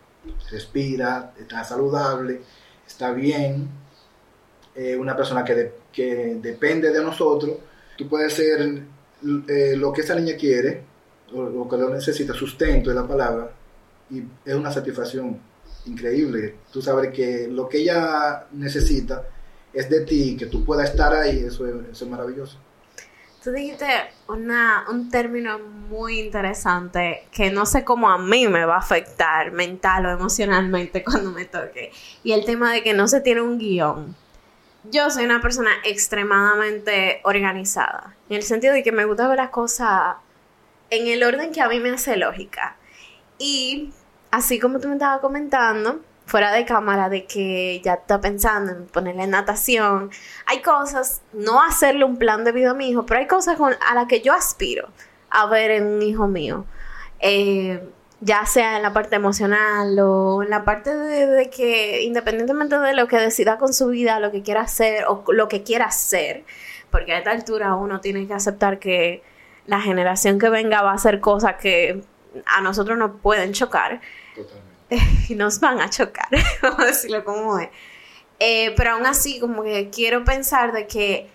respira, 0.50 1.32
está 1.38 1.62
saludable, 1.64 2.40
está 2.86 3.12
bien, 3.12 3.68
eh, 4.74 4.96
una 4.96 5.16
persona 5.16 5.44
que, 5.44 5.54
de- 5.54 5.72
que 5.92 6.38
depende 6.40 6.90
de 6.90 7.02
nosotros, 7.02 7.56
tú 7.96 8.08
puedes 8.08 8.32
ser 8.32 8.82
eh, 9.48 9.74
lo 9.76 9.92
que 9.92 10.00
esa 10.02 10.14
niña 10.14 10.36
quiere, 10.36 10.82
lo 11.32 11.68
que 11.68 11.76
lo 11.76 11.90
necesita, 11.90 12.32
sustento 12.34 12.90
es 12.90 12.96
la 12.96 13.06
palabra, 13.06 13.50
y 14.10 14.22
es 14.44 14.54
una 14.54 14.70
satisfacción 14.72 15.38
increíble. 15.86 16.56
Tú 16.72 16.80
sabes 16.82 17.10
que 17.12 17.48
lo 17.48 17.68
que 17.68 17.78
ella 17.78 18.46
necesita 18.52 19.24
es 19.72 19.88
de 19.90 20.00
ti, 20.02 20.36
que 20.36 20.46
tú 20.46 20.64
puedas 20.64 20.90
estar 20.90 21.12
ahí, 21.14 21.38
eso 21.40 21.66
es, 21.66 21.74
eso 21.92 22.04
es 22.04 22.10
maravilloso. 22.10 22.58
Tú 23.44 23.52
dijiste 23.52 23.86
una, 24.26 24.86
un 24.90 25.10
término 25.10 25.58
muy 25.58 26.18
interesante 26.18 27.28
que 27.30 27.50
no 27.50 27.66
sé 27.66 27.84
cómo 27.84 28.08
a 28.08 28.16
mí 28.16 28.48
me 28.48 28.64
va 28.64 28.76
a 28.76 28.78
afectar 28.78 29.52
mental 29.52 30.06
o 30.06 30.10
emocionalmente 30.10 31.04
cuando 31.04 31.30
me 31.30 31.44
toque. 31.44 31.92
Y 32.22 32.32
el 32.32 32.46
tema 32.46 32.72
de 32.72 32.82
que 32.82 32.94
no 32.94 33.06
se 33.06 33.20
tiene 33.20 33.42
un 33.42 33.58
guion. 33.58 34.16
Yo 34.84 35.10
soy 35.10 35.26
una 35.26 35.42
persona 35.42 35.70
extremadamente 35.84 37.20
organizada. 37.24 38.16
En 38.30 38.36
el 38.36 38.44
sentido 38.44 38.72
de 38.72 38.82
que 38.82 38.92
me 38.92 39.04
gusta 39.04 39.28
ver 39.28 39.36
las 39.36 39.50
cosas 39.50 40.16
en 40.88 41.06
el 41.06 41.22
orden 41.22 41.52
que 41.52 41.60
a 41.60 41.68
mí 41.68 41.80
me 41.80 41.90
hace 41.90 42.16
lógica. 42.16 42.76
Y 43.38 43.92
así 44.30 44.58
como 44.58 44.80
tú 44.80 44.88
me 44.88 44.94
estabas 44.94 45.20
comentando, 45.20 46.00
fuera 46.26 46.52
de 46.52 46.64
cámara, 46.64 47.08
de 47.08 47.26
que 47.26 47.80
ya 47.84 47.94
está 47.94 48.20
pensando 48.20 48.72
en 48.72 48.86
ponerle 48.86 49.26
natación, 49.26 50.10
hay 50.46 50.62
cosas, 50.62 51.22
no 51.32 51.62
hacerle 51.62 52.04
un 52.04 52.16
plan 52.16 52.44
de 52.44 52.52
vida 52.52 52.70
a 52.70 52.74
mi 52.74 52.88
hijo, 52.88 53.06
pero 53.06 53.20
hay 53.20 53.26
cosas 53.26 53.58
a 53.60 53.94
las 53.94 54.06
que 54.06 54.20
yo 54.20 54.32
aspiro 54.32 54.88
a 55.30 55.46
ver 55.46 55.70
en 55.70 55.86
un 55.86 56.02
hijo 56.02 56.26
mío. 56.28 56.64
Eh, 57.20 57.82
ya 58.20 58.46
sea 58.46 58.76
en 58.76 58.82
la 58.82 58.92
parte 58.92 59.16
emocional 59.16 59.98
o 59.98 60.42
en 60.42 60.48
la 60.48 60.64
parte 60.64 60.96
de, 60.96 61.26
de 61.26 61.50
que 61.50 62.02
independientemente 62.02 62.78
de 62.78 62.94
lo 62.94 63.06
que 63.06 63.18
decida 63.18 63.58
con 63.58 63.74
su 63.74 63.88
vida, 63.88 64.18
lo 64.18 64.30
que 64.30 64.42
quiera 64.42 64.62
hacer 64.62 65.04
o 65.08 65.24
lo 65.32 65.48
que 65.48 65.62
quiera 65.62 65.86
hacer, 65.86 66.44
porque 66.90 67.12
a 67.12 67.18
esta 67.18 67.32
altura 67.32 67.74
uno 67.74 68.00
tiene 68.00 68.26
que 68.26 68.32
aceptar 68.32 68.78
que 68.78 69.22
la 69.66 69.80
generación 69.80 70.38
que 70.38 70.48
venga 70.48 70.82
va 70.82 70.92
a 70.92 70.94
hacer 70.94 71.20
cosas 71.20 71.56
que 71.56 72.02
a 72.46 72.60
nosotros 72.60 72.96
nos 72.98 73.20
pueden 73.20 73.52
chocar 73.52 74.00
nos 75.30 75.60
van 75.60 75.80
a 75.80 75.90
chocar, 75.90 76.28
vamos 76.62 76.80
a 76.80 76.84
decirlo 76.86 77.24
como 77.24 77.58
es. 77.58 77.68
Eh, 78.40 78.74
pero 78.76 78.92
aún 78.92 79.06
así, 79.06 79.38
como 79.40 79.62
que 79.62 79.90
quiero 79.90 80.24
pensar 80.24 80.72
de 80.72 80.86
que 80.86 81.28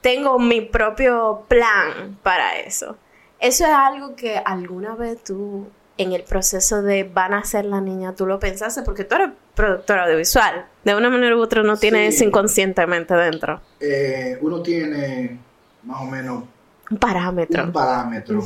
tengo 0.00 0.38
mi 0.38 0.60
propio 0.60 1.44
plan 1.48 2.18
para 2.22 2.58
eso. 2.58 2.96
Eso 3.38 3.64
es 3.64 3.70
algo 3.70 4.16
que 4.16 4.38
alguna 4.38 4.94
vez 4.94 5.22
tú, 5.22 5.68
en 5.98 6.12
el 6.12 6.22
proceso 6.24 6.82
de 6.82 7.04
van 7.04 7.34
a 7.34 7.44
ser 7.44 7.64
la 7.66 7.80
niña, 7.80 8.14
tú 8.14 8.26
lo 8.26 8.38
pensaste, 8.38 8.82
porque 8.82 9.04
tú 9.04 9.14
eres 9.16 9.30
productora 9.54 10.04
audiovisual. 10.04 10.66
De 10.84 10.94
una 10.94 11.10
manera 11.10 11.36
u 11.36 11.40
otra 11.40 11.62
no 11.62 11.76
tienes 11.76 12.14
Sí. 12.14 12.16
eso 12.16 12.24
inconscientemente 12.24 13.14
dentro. 13.14 13.60
Eh, 13.80 14.38
uno 14.40 14.62
tiene 14.62 15.38
más 15.82 16.00
o 16.02 16.04
menos 16.04 16.44
Un 16.90 16.96
parámetro. 16.98 17.64
un 17.64 17.72
parámetro. 17.72 18.42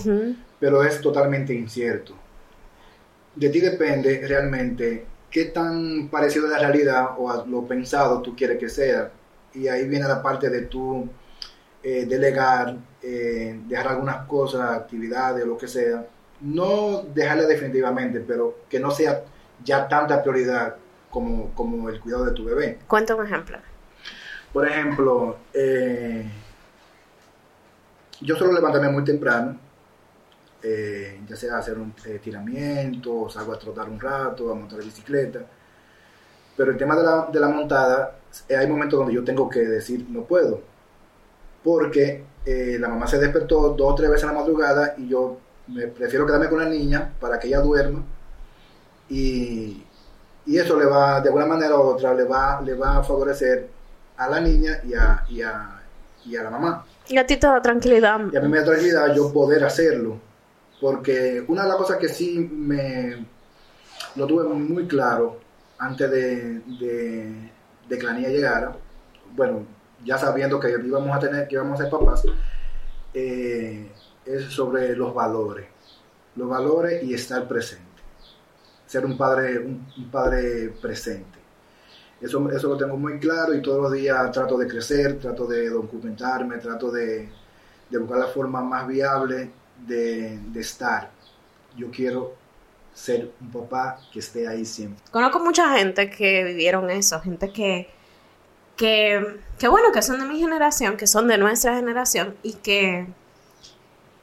Pero 0.59 0.83
es 0.85 1.01
totalmente 1.01 1.55
incierto. 1.55 2.15
De 3.35 3.49
ti 3.49 3.61
depende 3.61 4.27
realmente 4.27 5.07
qué 5.31 5.47
tan 5.47 6.09
parecido 6.09 6.47
a 6.47 6.51
la 6.51 6.59
realidad 6.59 7.11
o 7.17 7.31
a 7.31 7.47
lo 7.47 7.65
pensado 7.67 8.21
tú 8.21 8.35
quieres 8.35 8.59
que 8.59 8.69
sea. 8.69 9.11
Y 9.55 9.69
ahí 9.69 9.89
viene 9.89 10.07
la 10.07 10.23
parte 10.23 10.49
de 10.51 10.63
tú 10.63 11.09
eh, 11.83 12.07
delegar, 12.07 12.77
eh, 13.03 13.59
dejar 13.67 13.89
algunas 13.89 14.27
cosas, 14.27 14.77
actividades, 14.77 15.47
lo 15.47 15.57
que 15.57 15.69
sea. 15.69 16.07
No 16.41 17.03
dejarla 17.15 17.45
definitivamente, 17.45 18.21
pero 18.21 18.61
que 18.69 18.81
no 18.81 18.91
sea 18.91 19.23
ya 19.63 19.89
tanta 19.89 20.23
prioridad 20.23 20.77
como, 21.11 21.51
como 21.55 21.89
el 21.89 22.01
cuidado 22.01 22.25
de 22.25 22.33
tu 22.33 22.45
bebé. 22.45 22.79
Cuenta 22.87 23.15
un 23.15 23.27
ejemplo. 23.27 23.59
Por 24.53 24.67
ejemplo, 24.67 25.37
eh, 25.53 26.25
yo 28.21 28.37
suelo 28.37 28.53
levantarme 28.53 28.89
muy 28.89 29.05
temprano, 29.05 29.57
eh, 30.63 31.21
ya 31.29 31.37
sea 31.37 31.59
hacer 31.59 31.79
un 31.79 31.95
eh, 32.07 32.21
tiramiento, 32.23 33.23
o 33.23 33.31
salgo 33.31 33.53
a 33.53 33.59
trotar 33.59 33.89
un 33.89 34.01
rato, 34.01 34.51
a 34.51 34.55
montar 34.55 34.79
bicicleta. 34.83 35.41
Pero 36.57 36.73
el 36.73 36.77
tema 36.77 36.97
de 36.97 37.03
la, 37.03 37.29
de 37.33 37.41
la 37.41 37.49
montada, 37.49 38.19
eh, 38.49 38.57
hay 38.57 38.67
momentos 38.67 38.99
donde 38.99 39.15
yo 39.15 39.25
tengo 39.25 39.49
que 39.49 39.61
decir 39.61 40.07
no 40.11 40.25
puedo, 40.25 40.61
porque 41.65 42.25
eh, 42.45 42.77
la 42.79 42.89
mamá 42.89 43.07
se 43.07 43.19
despertó 43.19 43.71
dos 43.71 43.93
o 43.93 43.95
tres 43.95 44.11
veces 44.11 44.25
en 44.25 44.35
la 44.35 44.41
madrugada 44.41 44.95
y 44.97 45.09
yo 45.09 45.39
me 45.69 45.87
prefiero 45.87 46.27
quedarme 46.27 46.49
con 46.49 46.59
la 46.59 46.69
niña 46.69 47.13
para 47.21 47.39
que 47.39 47.49
ella 47.49 47.61
duerma 47.61 48.03
y, 49.09 49.85
y 50.47 50.59
eso 50.59 50.79
le 50.79 50.87
va, 50.87 51.21
de 51.21 51.29
alguna 51.29 51.47
manera 51.47 51.77
u 51.77 51.83
otra, 51.83 52.15
le 52.15 52.25
va, 52.25 52.61
le 52.63 52.75
va 52.75 52.99
a 52.99 53.03
favorecer 53.03 53.69
a 54.17 54.29
la 54.29 54.41
niña 54.41 54.81
y 54.85 54.95
a, 54.95 55.25
y 55.29 55.43
a, 55.43 55.81
y 56.25 56.37
a 56.37 56.43
la 56.43 56.51
mamá. 56.51 56.85
Y 57.09 57.19
a 57.19 57.27
ti 57.27 57.37
te 57.37 57.47
da 57.47 57.61
tranquilidad. 57.61 58.21
Y 58.33 58.37
a 58.37 58.41
mí 58.41 58.49
me 58.49 58.59
da 58.59 58.65
tranquilidad 58.67 59.15
yo 59.15 59.33
poder 59.33 59.65
hacerlo. 59.65 60.19
Porque 60.81 61.45
una 61.47 61.63
de 61.63 61.69
las 61.69 61.77
cosas 61.77 61.99
que 61.99 62.09
sí 62.09 62.39
me 62.39 63.27
lo 64.17 64.27
tuve 64.27 64.45
muy 64.45 64.87
claro 64.87 65.39
antes 65.79 66.11
de, 66.11 66.61
de, 66.61 67.51
de 67.89 67.99
que 67.99 68.07
la 68.07 68.15
niña 68.15 68.29
llegara, 68.29 68.77
bueno, 69.35 69.65
ya 70.05 70.19
sabiendo 70.19 70.59
que 70.59 70.71
íbamos 70.71 71.15
a 71.15 71.19
tener, 71.19 71.47
que 71.47 71.55
íbamos 71.55 71.79
a 71.79 71.83
ser 71.83 71.91
papás, 71.91 72.23
eh, 73.13 73.91
es 74.25 74.45
sobre 74.45 74.95
los 74.97 75.15
valores. 75.15 75.67
Los 76.37 76.49
valores 76.49 77.03
y 77.03 77.15
estar 77.15 77.47
presente. 77.47 77.85
Ser 78.87 79.05
un 79.05 79.17
padre, 79.17 79.59
un, 79.59 80.11
padre 80.11 80.73
presente. 80.81 81.39
Eso, 82.21 82.51
eso 82.51 82.69
lo 82.69 82.77
tengo 82.77 82.97
muy 82.97 83.19
claro 83.19 83.55
y 83.55 83.63
todos 83.63 83.83
los 83.83 83.93
días 83.93 84.31
trato 84.33 84.59
de 84.59 84.67
crecer, 84.67 85.19
trato 85.19 85.47
de 85.47 85.71
documentarme, 85.71 86.59
trato 86.59 86.91
de 86.91 87.29
buscar 87.91 88.19
la 88.19 88.27
forma 88.27 88.63
más 88.63 88.87
viable 88.87 89.51
de, 89.87 90.39
estar. 90.57 91.11
Yo 91.77 91.91
quiero 91.91 92.35
ser 92.95 93.33
un 93.41 93.51
papá 93.51 94.01
que 94.13 94.19
esté 94.19 94.47
ahí 94.49 94.65
siempre. 94.65 95.03
Conozco 95.11 95.41
mucha 95.41 95.77
gente 95.77 96.11
que 96.11 96.45
vivieron 96.45 96.91
eso, 96.91 97.21
gente 97.21 97.53
que, 97.53 97.89
que, 98.77 99.41
que 99.59 99.69
bueno, 99.69 99.93
que 99.93 100.03
son 100.03 100.21
de 100.21 100.27
mi 100.27 100.39
generación, 100.39 100.97
que 100.97 101.07
son 101.07 101.29
de 101.29 101.39
nuestra 101.39 101.75
generación 101.77 102.37
y 102.43 102.55
que 102.55 103.09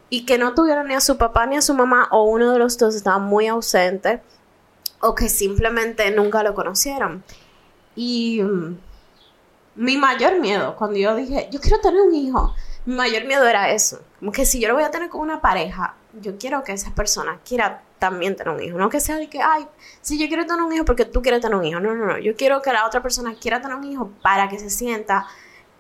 y 0.10 0.26
que 0.26 0.38
no 0.38 0.54
tuvieron 0.54 0.88
ni 0.88 0.94
a 0.94 1.02
su 1.02 1.18
papá 1.18 1.46
ni 1.46 1.58
a 1.58 1.62
su 1.62 1.74
mamá 1.74 2.08
o 2.12 2.24
uno 2.24 2.52
de 2.52 2.60
los 2.60 2.78
dos 2.78 2.96
estaba 2.96 3.20
muy 3.20 3.48
ausente 3.48 4.22
o 5.02 5.16
que 5.16 5.30
simplemente 5.30 6.10
nunca 6.12 6.44
lo 6.44 6.54
conocieron. 6.54 7.24
Y 7.96 8.42
mm, 8.42 8.78
mi 9.76 9.98
mayor 9.98 10.40
miedo, 10.40 10.76
cuando 10.76 10.98
yo 10.98 11.16
dije, 11.16 11.50
yo 11.52 11.60
quiero 11.60 11.80
tener 11.80 12.02
un 12.02 12.16
hijo, 12.16 12.56
mi 12.86 12.96
mayor 12.96 13.26
miedo 13.26 13.46
era 13.46 13.72
eso. 13.72 14.00
Como 14.20 14.32
que 14.32 14.46
si 14.46 14.60
yo 14.60 14.68
lo 14.68 14.74
voy 14.74 14.84
a 14.84 14.92
tener 14.92 15.10
con 15.10 15.22
una 15.22 15.42
pareja, 15.42 15.96
yo 16.14 16.38
quiero 16.38 16.64
que 16.64 16.72
esa 16.72 16.94
persona 16.96 17.40
quiera 17.48 17.84
también 18.00 18.36
tener 18.36 18.54
un 18.54 18.62
hijo. 18.62 18.78
No 18.78 18.90
que 18.90 19.00
sea 19.00 19.18
de 19.18 19.30
que, 19.30 19.42
ay, 19.42 19.68
si 20.02 20.20
yo 20.20 20.28
quiero 20.28 20.46
tener 20.46 20.62
un 20.62 20.74
hijo 20.74 20.86
porque 20.86 21.06
tú 21.06 21.22
quieres 21.22 21.42
tener 21.42 21.56
un 21.56 21.66
hijo. 21.66 21.80
No, 21.80 21.94
no, 21.94 22.06
no. 22.06 22.18
Yo 22.18 22.36
quiero 22.36 22.62
que 22.62 22.74
la 22.74 22.86
otra 22.86 23.02
persona 23.02 23.36
quiera 23.40 23.62
tener 23.62 23.78
un 23.78 23.84
hijo 23.84 24.12
para 24.22 24.50
que 24.50 24.60
se 24.60 24.70
sienta 24.70 25.28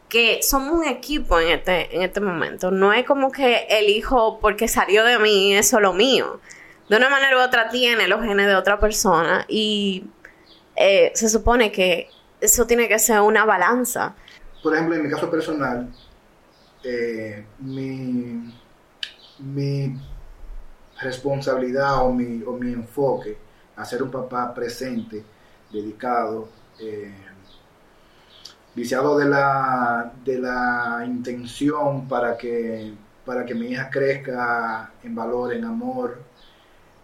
que 0.09 0.39
somos 0.41 0.73
un 0.73 0.85
equipo 0.85 1.39
en 1.39 1.49
este, 1.49 1.95
en 1.95 2.03
este 2.03 2.19
momento. 2.19 2.71
No 2.71 2.93
es 2.93 3.05
como 3.05 3.31
que 3.31 3.67
el 3.69 3.89
hijo, 3.89 4.39
porque 4.39 4.67
salió 4.67 5.03
de 5.03 5.19
mí, 5.19 5.55
es 5.55 5.67
solo 5.67 5.93
mío. 5.93 6.39
De 6.89 6.95
una 6.95 7.09
manera 7.09 7.37
u 7.37 7.41
otra 7.41 7.69
tiene 7.69 8.07
los 8.07 8.21
genes 8.21 8.47
de 8.47 8.55
otra 8.55 8.79
persona 8.79 9.45
y 9.49 10.05
eh, 10.75 11.11
se 11.15 11.27
supone 11.27 11.71
que 11.71 12.09
eso 12.39 12.65
tiene 12.65 12.87
que 12.87 12.97
ser 12.99 13.19
una 13.21 13.43
balanza. 13.45 14.15
Por 14.63 14.73
ejemplo, 14.73 14.95
en 14.95 15.03
mi 15.03 15.09
caso 15.09 15.29
personal, 15.29 15.89
eh, 16.83 17.45
mi, 17.59 18.53
mi 19.39 19.97
responsabilidad 21.01 22.05
o 22.05 22.13
mi, 22.13 22.43
o 22.43 22.53
mi 22.53 22.73
enfoque 22.73 23.37
a 23.75 23.85
ser 23.85 24.01
un 24.03 24.11
papá 24.11 24.53
presente, 24.53 25.23
dedicado, 25.71 26.49
eh, 26.79 27.13
viciado 28.73 29.17
de 29.17 29.25
la, 29.25 30.11
de 30.23 30.39
la 30.39 31.03
intención 31.05 32.07
para 32.07 32.37
que, 32.37 32.93
para 33.25 33.45
que 33.45 33.53
mi 33.55 33.67
hija 33.67 33.89
crezca 33.89 34.91
en 35.03 35.15
valor, 35.15 35.53
en 35.53 35.65
amor, 35.65 36.19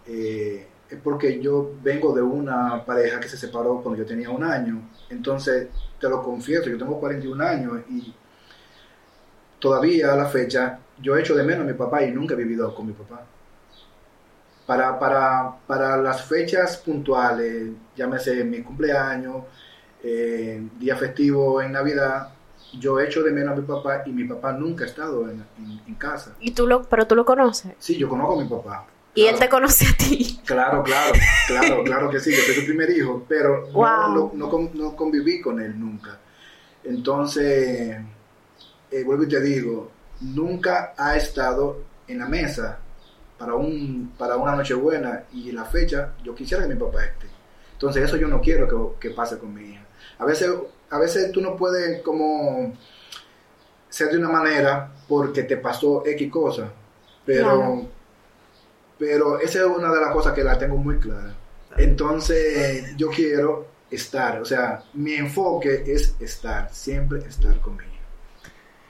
eh, 0.06 0.66
es 0.88 0.98
porque 1.00 1.40
yo 1.40 1.72
vengo 1.82 2.14
de 2.14 2.22
una 2.22 2.84
pareja 2.84 3.18
que 3.20 3.28
se 3.28 3.36
separó 3.36 3.80
cuando 3.82 4.02
yo 4.02 4.06
tenía 4.06 4.30
un 4.30 4.44
año. 4.44 4.90
Entonces, 5.10 5.68
te 5.98 6.08
lo 6.08 6.22
confieso, 6.22 6.68
yo 6.68 6.78
tengo 6.78 7.00
41 7.00 7.44
años 7.44 7.80
y 7.90 8.14
todavía 9.64 10.12
a 10.12 10.16
la 10.16 10.26
fecha 10.26 10.78
yo 11.00 11.16
echo 11.16 11.34
de 11.34 11.42
menos 11.42 11.62
a 11.62 11.66
mi 11.66 11.72
papá 11.72 12.02
y 12.04 12.10
nunca 12.10 12.34
he 12.34 12.36
vivido 12.36 12.74
con 12.74 12.86
mi 12.86 12.92
papá. 12.92 13.24
Para, 14.66 14.98
para, 14.98 15.54
para 15.66 15.96
las 15.96 16.22
fechas 16.26 16.76
puntuales, 16.76 17.70
llámese 17.96 18.44
mi 18.44 18.60
cumpleaños, 18.60 19.44
eh, 20.02 20.62
día 20.78 20.96
festivo 20.96 21.62
en 21.62 21.72
Navidad, 21.72 22.28
yo 22.78 23.00
echo 23.00 23.22
de 23.22 23.32
menos 23.32 23.54
a 23.54 23.60
mi 23.60 23.66
papá 23.66 24.02
y 24.04 24.10
mi 24.10 24.24
papá 24.24 24.52
nunca 24.52 24.84
ha 24.84 24.86
estado 24.86 25.30
en, 25.30 25.94
casa. 25.96 26.34
¿Y 26.40 26.50
tú 26.50 26.66
lo, 26.66 26.82
pero 26.82 27.06
tú 27.06 27.14
lo 27.14 27.24
conoces? 27.24 27.72
Sí, 27.78 27.96
yo 27.96 28.06
conozco 28.06 28.38
a 28.38 28.42
mi 28.42 28.48
papá. 28.48 28.86
¿Y 29.14 29.24
él 29.24 29.38
te 29.38 29.48
conoce 29.48 29.86
a 29.86 29.96
ti? 29.96 30.40
Claro, 30.44 30.82
claro, 30.82 31.14
claro, 31.46 31.82
claro 31.84 32.10
que 32.10 32.20
sí, 32.20 32.32
yo 32.32 32.42
soy 32.42 32.54
su 32.54 32.66
primer 32.66 32.90
hijo, 32.90 33.24
pero 33.26 33.68
no, 33.72 34.30
no, 34.74 34.96
conviví 34.96 35.40
con 35.40 35.58
él 35.58 35.80
nunca. 35.80 36.18
Entonces, 36.82 37.96
eh, 38.94 39.04
vuelvo 39.04 39.24
y 39.24 39.28
te 39.28 39.40
digo, 39.40 39.90
nunca 40.20 40.94
ha 40.96 41.16
estado 41.16 41.82
en 42.06 42.18
la 42.18 42.26
mesa 42.26 42.78
para, 43.38 43.54
un, 43.54 44.12
para 44.16 44.36
una 44.36 44.54
noche 44.54 44.74
buena 44.74 45.24
y 45.32 45.50
la 45.52 45.64
fecha, 45.64 46.12
yo 46.22 46.34
quisiera 46.34 46.62
que 46.66 46.74
mi 46.74 46.80
papá 46.80 47.04
esté. 47.04 47.26
Entonces, 47.72 48.04
eso 48.04 48.16
yo 48.16 48.28
no 48.28 48.40
quiero 48.40 48.68
que, 48.98 49.08
que 49.08 49.14
pase 49.14 49.38
con 49.38 49.52
mi 49.52 49.70
hija. 49.70 49.84
A 50.18 50.24
veces, 50.24 50.50
a 50.90 50.98
veces 50.98 51.32
tú 51.32 51.40
no 51.40 51.56
puedes 51.56 52.02
como 52.02 52.72
ser 53.88 54.10
de 54.10 54.18
una 54.18 54.28
manera 54.28 54.92
porque 55.08 55.42
te 55.42 55.56
pasó 55.56 56.04
X 56.06 56.30
cosa, 56.30 56.70
pero, 57.24 57.86
pero 58.98 59.38
esa 59.40 59.60
es 59.60 59.66
una 59.66 59.92
de 59.92 60.00
las 60.00 60.12
cosas 60.12 60.32
que 60.34 60.44
la 60.44 60.58
tengo 60.58 60.76
muy 60.76 60.98
clara. 60.98 61.34
Entonces 61.76 62.96
yo 62.96 63.08
quiero 63.10 63.66
estar, 63.90 64.40
o 64.40 64.44
sea, 64.44 64.82
mi 64.94 65.14
enfoque 65.14 65.84
es 65.86 66.14
estar, 66.20 66.72
siempre 66.72 67.20
estar 67.20 67.60
conmigo. 67.60 67.93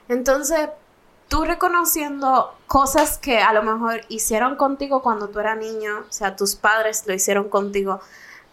Entonces, 0.07 0.69
tú 1.27 1.45
reconociendo 1.45 2.55
cosas 2.67 3.17
que 3.17 3.39
a 3.39 3.53
lo 3.53 3.63
mejor 3.63 4.01
hicieron 4.09 4.55
contigo 4.55 5.01
cuando 5.01 5.29
tú 5.29 5.39
eras 5.39 5.57
niño, 5.57 6.05
o 6.07 6.11
sea, 6.11 6.35
tus 6.35 6.55
padres 6.55 7.03
lo 7.07 7.13
hicieron 7.13 7.49
contigo, 7.49 7.99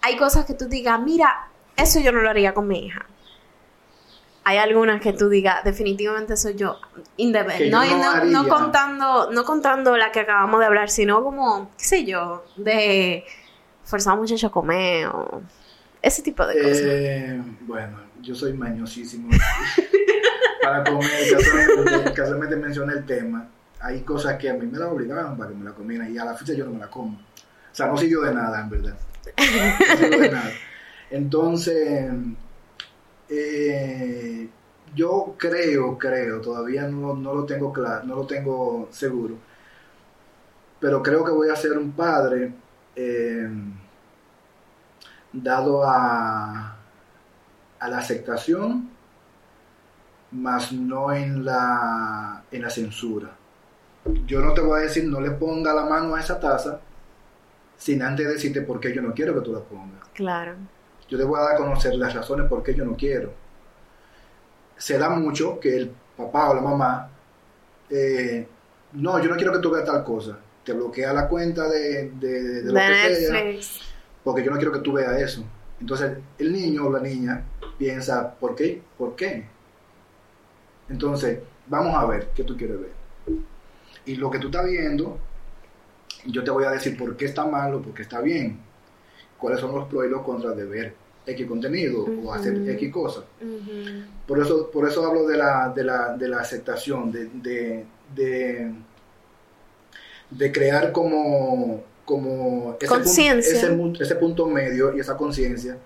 hay 0.00 0.16
cosas 0.16 0.44
que 0.44 0.54
tú 0.54 0.66
digas, 0.66 1.00
mira, 1.00 1.48
eso 1.76 2.00
yo 2.00 2.12
no 2.12 2.20
lo 2.20 2.30
haría 2.30 2.54
con 2.54 2.66
mi 2.66 2.86
hija. 2.86 3.06
Hay 4.44 4.58
algunas 4.58 5.00
que 5.00 5.12
tú 5.12 5.28
digas, 5.28 5.62
definitivamente 5.62 6.36
soy 6.36 6.56
yo, 6.56 6.80
independiente. 7.16 7.70
No, 7.70 8.24
no, 8.24 8.48
contando, 8.48 9.30
no 9.30 9.44
contando 9.44 9.96
la 9.96 10.10
que 10.10 10.20
acabamos 10.20 10.58
de 10.58 10.66
hablar, 10.66 10.90
sino 10.90 11.22
como, 11.22 11.70
qué 11.78 11.84
sé 11.84 12.04
yo, 12.04 12.44
de 12.56 13.24
forzar 13.84 14.12
a 14.12 14.14
un 14.14 14.22
muchacho 14.22 14.48
a 14.48 14.50
comer 14.50 15.06
o 15.06 15.42
ese 16.00 16.22
tipo 16.22 16.44
de 16.44 16.60
cosas. 16.60 16.80
Eh, 16.82 17.42
bueno, 17.60 17.98
yo 18.20 18.34
soy 18.34 18.52
mañosísimo 18.54 19.28
para 20.62 20.84
comer. 20.84 22.12
Casualmente, 22.14 22.56
mencioné 22.56 22.94
el 22.94 23.06
tema. 23.06 23.48
Hay 23.80 24.02
cosas 24.02 24.38
que 24.38 24.48
a 24.48 24.54
mí 24.54 24.66
me 24.66 24.78
las 24.78 24.88
obligaban 24.88 25.36
para 25.36 25.50
que 25.50 25.56
me 25.56 25.64
la 25.64 25.72
comieran 25.72 26.14
y 26.14 26.18
a 26.18 26.24
la 26.24 26.34
fecha 26.34 26.52
yo 26.52 26.64
no 26.64 26.72
me 26.72 26.78
la 26.78 26.88
como. 26.88 27.16
O 27.16 27.74
sea, 27.74 27.86
no 27.86 27.96
sirvió 27.96 28.20
de 28.22 28.34
nada, 28.34 28.60
en 28.60 28.70
verdad. 28.70 28.96
No 29.36 29.96
sirvió 29.96 30.20
de 30.20 30.30
nada. 30.30 30.50
Entonces, 31.10 32.10
eh, 33.28 34.48
yo 34.94 35.34
creo, 35.38 35.98
creo, 35.98 36.40
todavía 36.40 36.86
no, 36.88 37.14
lo 37.14 37.44
tengo 37.44 37.72
claro, 37.72 38.04
no 38.04 38.16
lo 38.16 38.26
tengo 38.26 38.88
seguro, 38.92 39.36
pero 40.80 41.02
creo 41.02 41.24
que 41.24 41.30
voy 41.30 41.48
a 41.48 41.56
ser 41.56 41.78
un 41.78 41.92
padre 41.92 42.52
eh, 42.94 43.48
dado 45.32 45.84
a, 45.84 46.76
a 47.78 47.88
la 47.88 47.98
aceptación, 47.98 48.90
más 50.32 50.72
no 50.72 51.12
en 51.12 51.44
la, 51.44 52.44
en 52.50 52.62
la 52.62 52.70
censura. 52.70 53.30
Yo 54.26 54.40
no 54.40 54.52
te 54.52 54.60
voy 54.60 54.80
a 54.80 54.82
decir, 54.84 55.04
no 55.04 55.20
le 55.20 55.30
ponga 55.32 55.72
la 55.72 55.84
mano 55.84 56.14
a 56.14 56.20
esa 56.20 56.40
taza, 56.40 56.80
sin 57.76 58.02
antes 58.02 58.26
decirte 58.28 58.62
por 58.62 58.80
qué 58.80 58.92
yo 58.92 59.02
no 59.02 59.12
quiero 59.14 59.34
que 59.34 59.40
tú 59.40 59.52
la 59.52 59.60
pongas. 59.60 60.08
Claro 60.14 60.56
yo 61.12 61.18
te 61.18 61.24
voy 61.24 61.38
a 61.38 61.42
dar 61.42 61.52
a 61.52 61.56
conocer 61.56 61.94
las 61.94 62.14
razones 62.14 62.48
por 62.48 62.62
qué 62.62 62.74
yo 62.74 62.86
no 62.86 62.96
quiero. 62.96 63.34
Se 64.78 64.96
da 64.96 65.10
mucho 65.10 65.60
que 65.60 65.76
el 65.76 65.92
papá 66.16 66.48
o 66.50 66.54
la 66.54 66.62
mamá, 66.62 67.10
eh, 67.90 68.48
no, 68.94 69.22
yo 69.22 69.28
no 69.28 69.36
quiero 69.36 69.52
que 69.52 69.58
tú 69.58 69.70
veas 69.70 69.84
tal 69.84 70.02
cosa. 70.02 70.38
Te 70.64 70.72
bloquea 70.72 71.12
la 71.12 71.28
cuenta 71.28 71.68
de, 71.68 72.12
de, 72.12 72.62
lo 72.62 72.72
que 72.72 73.14
sea, 73.14 73.84
porque 74.24 74.42
yo 74.42 74.50
no 74.50 74.56
quiero 74.56 74.72
que 74.72 74.78
tú 74.78 74.94
veas 74.94 75.20
eso. 75.20 75.44
Entonces 75.78 76.16
el 76.38 76.50
niño 76.50 76.86
o 76.86 76.92
la 76.92 77.00
niña 77.00 77.44
piensa, 77.76 78.34
¿por 78.34 78.54
qué? 78.54 78.80
¿Por 78.96 79.14
qué? 79.14 79.46
Entonces, 80.88 81.38
vamos 81.66 81.94
a 81.94 82.06
ver 82.06 82.28
qué 82.34 82.44
tú 82.44 82.56
quieres 82.56 82.80
ver. 82.80 82.92
Y 84.04 84.16
lo 84.16 84.30
que 84.30 84.38
tú 84.38 84.48
estás 84.48 84.66
viendo, 84.66 85.18
yo 86.26 86.42
te 86.42 86.50
voy 86.50 86.64
a 86.64 86.70
decir 86.70 86.96
por 86.96 87.16
qué 87.16 87.26
está 87.26 87.46
mal 87.46 87.74
o 87.74 87.82
por 87.82 87.94
qué 87.94 88.02
está 88.02 88.20
bien. 88.20 88.58
Cuáles 89.38 89.60
son 89.60 89.74
los 89.74 89.88
pros 89.88 90.06
y 90.06 90.08
los 90.08 90.22
contras 90.22 90.56
de 90.56 90.64
ver 90.64 90.94
X 91.26 91.46
contenido 91.46 92.04
o 92.24 92.32
hacer 92.32 92.68
X 92.68 92.92
cosas. 92.92 93.24
por, 94.26 94.40
eso, 94.40 94.70
por 94.70 94.88
eso 94.88 95.06
hablo 95.06 95.26
de 95.26 95.36
la, 95.36 95.72
de 95.74 95.84
la, 95.84 96.16
de 96.16 96.28
la 96.28 96.40
aceptación, 96.40 97.12
de, 97.12 97.28
de, 98.14 98.72
de, 100.30 100.52
crear 100.52 100.90
como, 100.90 101.82
como 102.04 102.76
ese, 102.80 103.70
punto, 103.70 104.02
ese, 104.02 104.16
punto 104.16 104.46
medio 104.46 104.96
y 104.96 105.00
esa 105.00 105.16
conciencia 105.16 105.78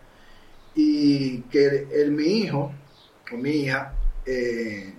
y 0.75 1.41
que 1.43 1.87
el, 1.93 2.13
mi 2.13 2.41
hijo 2.41 2.73
o 3.33 3.37
mi 3.37 3.51
hija 3.51 3.93
eh, 4.27 4.95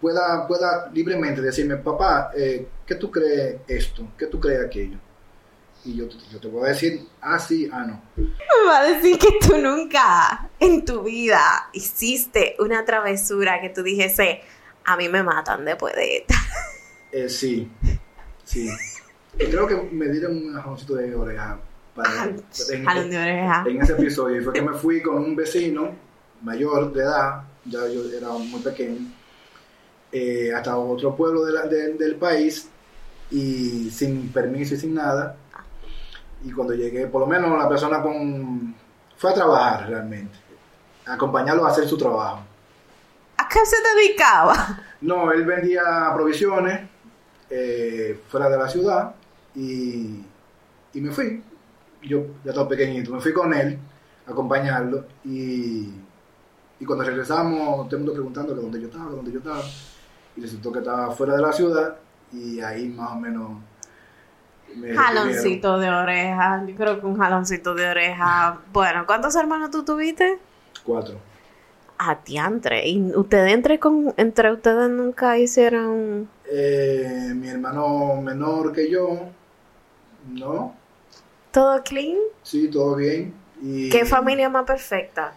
pueda, 0.00 0.46
pueda 0.46 0.90
libremente 0.92 1.40
decirme, 1.40 1.76
papá, 1.76 2.32
eh, 2.36 2.66
¿qué 2.84 2.96
tú 2.96 3.10
crees 3.10 3.56
esto? 3.66 4.08
¿Qué 4.18 4.26
tú 4.26 4.40
crees 4.40 4.64
aquello? 4.64 4.98
y 5.84 5.96
yo, 5.96 6.08
yo, 6.32 6.40
te 6.40 6.48
voy 6.48 6.64
a 6.64 6.68
decir, 6.68 7.06
ah, 7.20 7.38
sí, 7.38 7.68
ah, 7.70 7.84
no. 7.86 8.02
Me 8.16 8.66
va 8.66 8.80
a 8.80 8.84
decir 8.84 9.18
que 9.18 9.38
tú 9.40 9.58
nunca 9.58 10.48
en 10.58 10.84
tu 10.84 11.02
vida 11.02 11.68
hiciste 11.72 12.56
una 12.58 12.84
travesura 12.86 13.60
que 13.60 13.68
tú 13.68 13.82
dijese, 13.82 14.40
a 14.84 14.96
mí 14.96 15.08
me 15.10 15.22
matan 15.22 15.64
después 15.64 15.94
de 15.94 16.18
esta. 16.18 16.34
Eh, 17.12 17.28
sí, 17.28 17.70
sí. 18.42 18.68
creo 19.36 19.68
que 19.68 19.76
me 19.76 20.08
dieron 20.08 20.36
un 20.36 20.56
ajoncito 20.56 20.96
de 20.96 21.14
oreja. 21.14 21.60
Para, 21.94 22.24
en, 22.24 22.42
ese 22.50 23.92
episodio. 23.92 24.40
Y 24.40 24.42
fue 24.42 24.52
que 24.52 24.62
me 24.62 24.72
fui 24.72 25.00
con 25.00 25.18
un 25.18 25.36
vecino 25.36 25.94
mayor 26.44 26.92
de 26.92 27.02
edad, 27.02 27.42
ya 27.64 27.88
yo 27.88 28.04
era 28.16 28.28
muy 28.30 28.60
pequeño, 28.60 29.10
eh, 30.12 30.52
hasta 30.54 30.76
otro 30.76 31.16
pueblo 31.16 31.44
del 31.44 32.16
país 32.16 32.68
y 33.30 33.90
sin 33.90 34.28
permiso 34.28 34.74
y 34.74 34.78
sin 34.78 34.94
nada 34.94 35.36
y 36.44 36.52
cuando 36.52 36.74
llegué, 36.74 37.06
por 37.06 37.22
lo 37.22 37.26
menos 37.26 37.58
la 37.58 37.68
persona 37.68 38.02
con 38.02 38.74
fue 39.16 39.30
a 39.30 39.34
trabajar 39.34 39.88
realmente, 39.88 40.36
acompañarlo 41.06 41.64
a 41.64 41.70
hacer 41.70 41.88
su 41.88 41.96
trabajo. 41.96 42.42
¿A 43.38 43.48
qué 43.48 43.60
se 43.64 43.76
dedicaba? 43.94 44.54
No, 45.00 45.32
él 45.32 45.44
vendía 45.44 45.82
provisiones 46.14 46.80
eh, 47.50 48.20
fuera 48.28 48.48
de 48.48 48.58
la 48.58 48.68
ciudad 48.68 49.14
y, 49.54 50.24
y 50.92 51.00
me 51.00 51.10
fui. 51.10 51.42
Yo 52.02 52.26
ya 52.44 52.50
estaba 52.50 52.68
pequeñito, 52.68 53.10
me 53.12 53.20
fui 53.20 53.32
con 53.32 53.52
él 53.54 53.78
a 54.26 54.30
acompañarlo 54.30 55.06
y, 55.24 55.90
y 56.84 56.86
cuando 56.86 57.02
regresamos, 57.06 57.88
todo 57.88 57.96
el 57.96 58.02
mundo 58.02 58.12
preguntando 58.12 58.54
que 58.54 58.60
dónde 58.60 58.78
yo 58.78 58.88
estaba, 58.88 59.08
que 59.08 59.16
dónde 59.16 59.32
yo 59.32 59.38
estaba. 59.38 59.62
Y 60.36 60.40
resultó 60.42 60.70
que 60.70 60.80
estaba 60.80 61.10
fuera 61.12 61.34
de 61.34 61.40
la 61.40 61.50
ciudad 61.50 61.96
y 62.30 62.60
ahí 62.60 62.90
más 62.90 63.12
o 63.12 63.16
menos... 63.16 63.52
me. 64.76 64.94
Jaloncito 64.94 65.78
de 65.78 65.88
oreja. 65.88 66.62
Yo 66.66 66.74
creo 66.74 67.00
que 67.00 67.06
un 67.06 67.16
jaloncito 67.16 67.74
de 67.74 67.88
oreja. 67.88 68.60
Bueno, 68.70 69.06
¿cuántos 69.06 69.34
hermanos 69.34 69.70
tú 69.70 69.82
tuviste? 69.82 70.38
Cuatro. 70.84 71.16
A 71.96 72.18
diantre. 72.22 72.86
¿Y 72.86 73.00
ustedes 73.16 73.54
entre, 73.54 73.78
con, 73.78 74.12
entre 74.18 74.52
ustedes 74.52 74.90
nunca 74.90 75.38
hicieron 75.38 76.28
Eh, 76.44 77.32
mi 77.34 77.48
hermano 77.48 78.20
menor 78.20 78.72
que 78.72 78.90
yo, 78.90 79.20
¿no? 80.28 80.74
todo 81.50 81.82
clean? 81.82 82.18
Sí, 82.42 82.68
todo 82.68 82.96
bien. 82.96 83.32
Y, 83.62 83.88
¿Qué 83.88 84.04
familia 84.04 84.50
más 84.50 84.66
perfecta? 84.66 85.32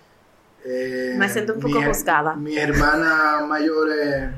Eh, 0.66 1.16
Me 1.18 1.30
siento 1.30 1.54
un 1.54 1.60
poco 1.62 1.80
mi- 1.80 1.86
juzgada. 1.86 2.36
Mi 2.36 2.58
hermana 2.58 3.46
mayor, 3.48 3.90
eh, 4.02 4.30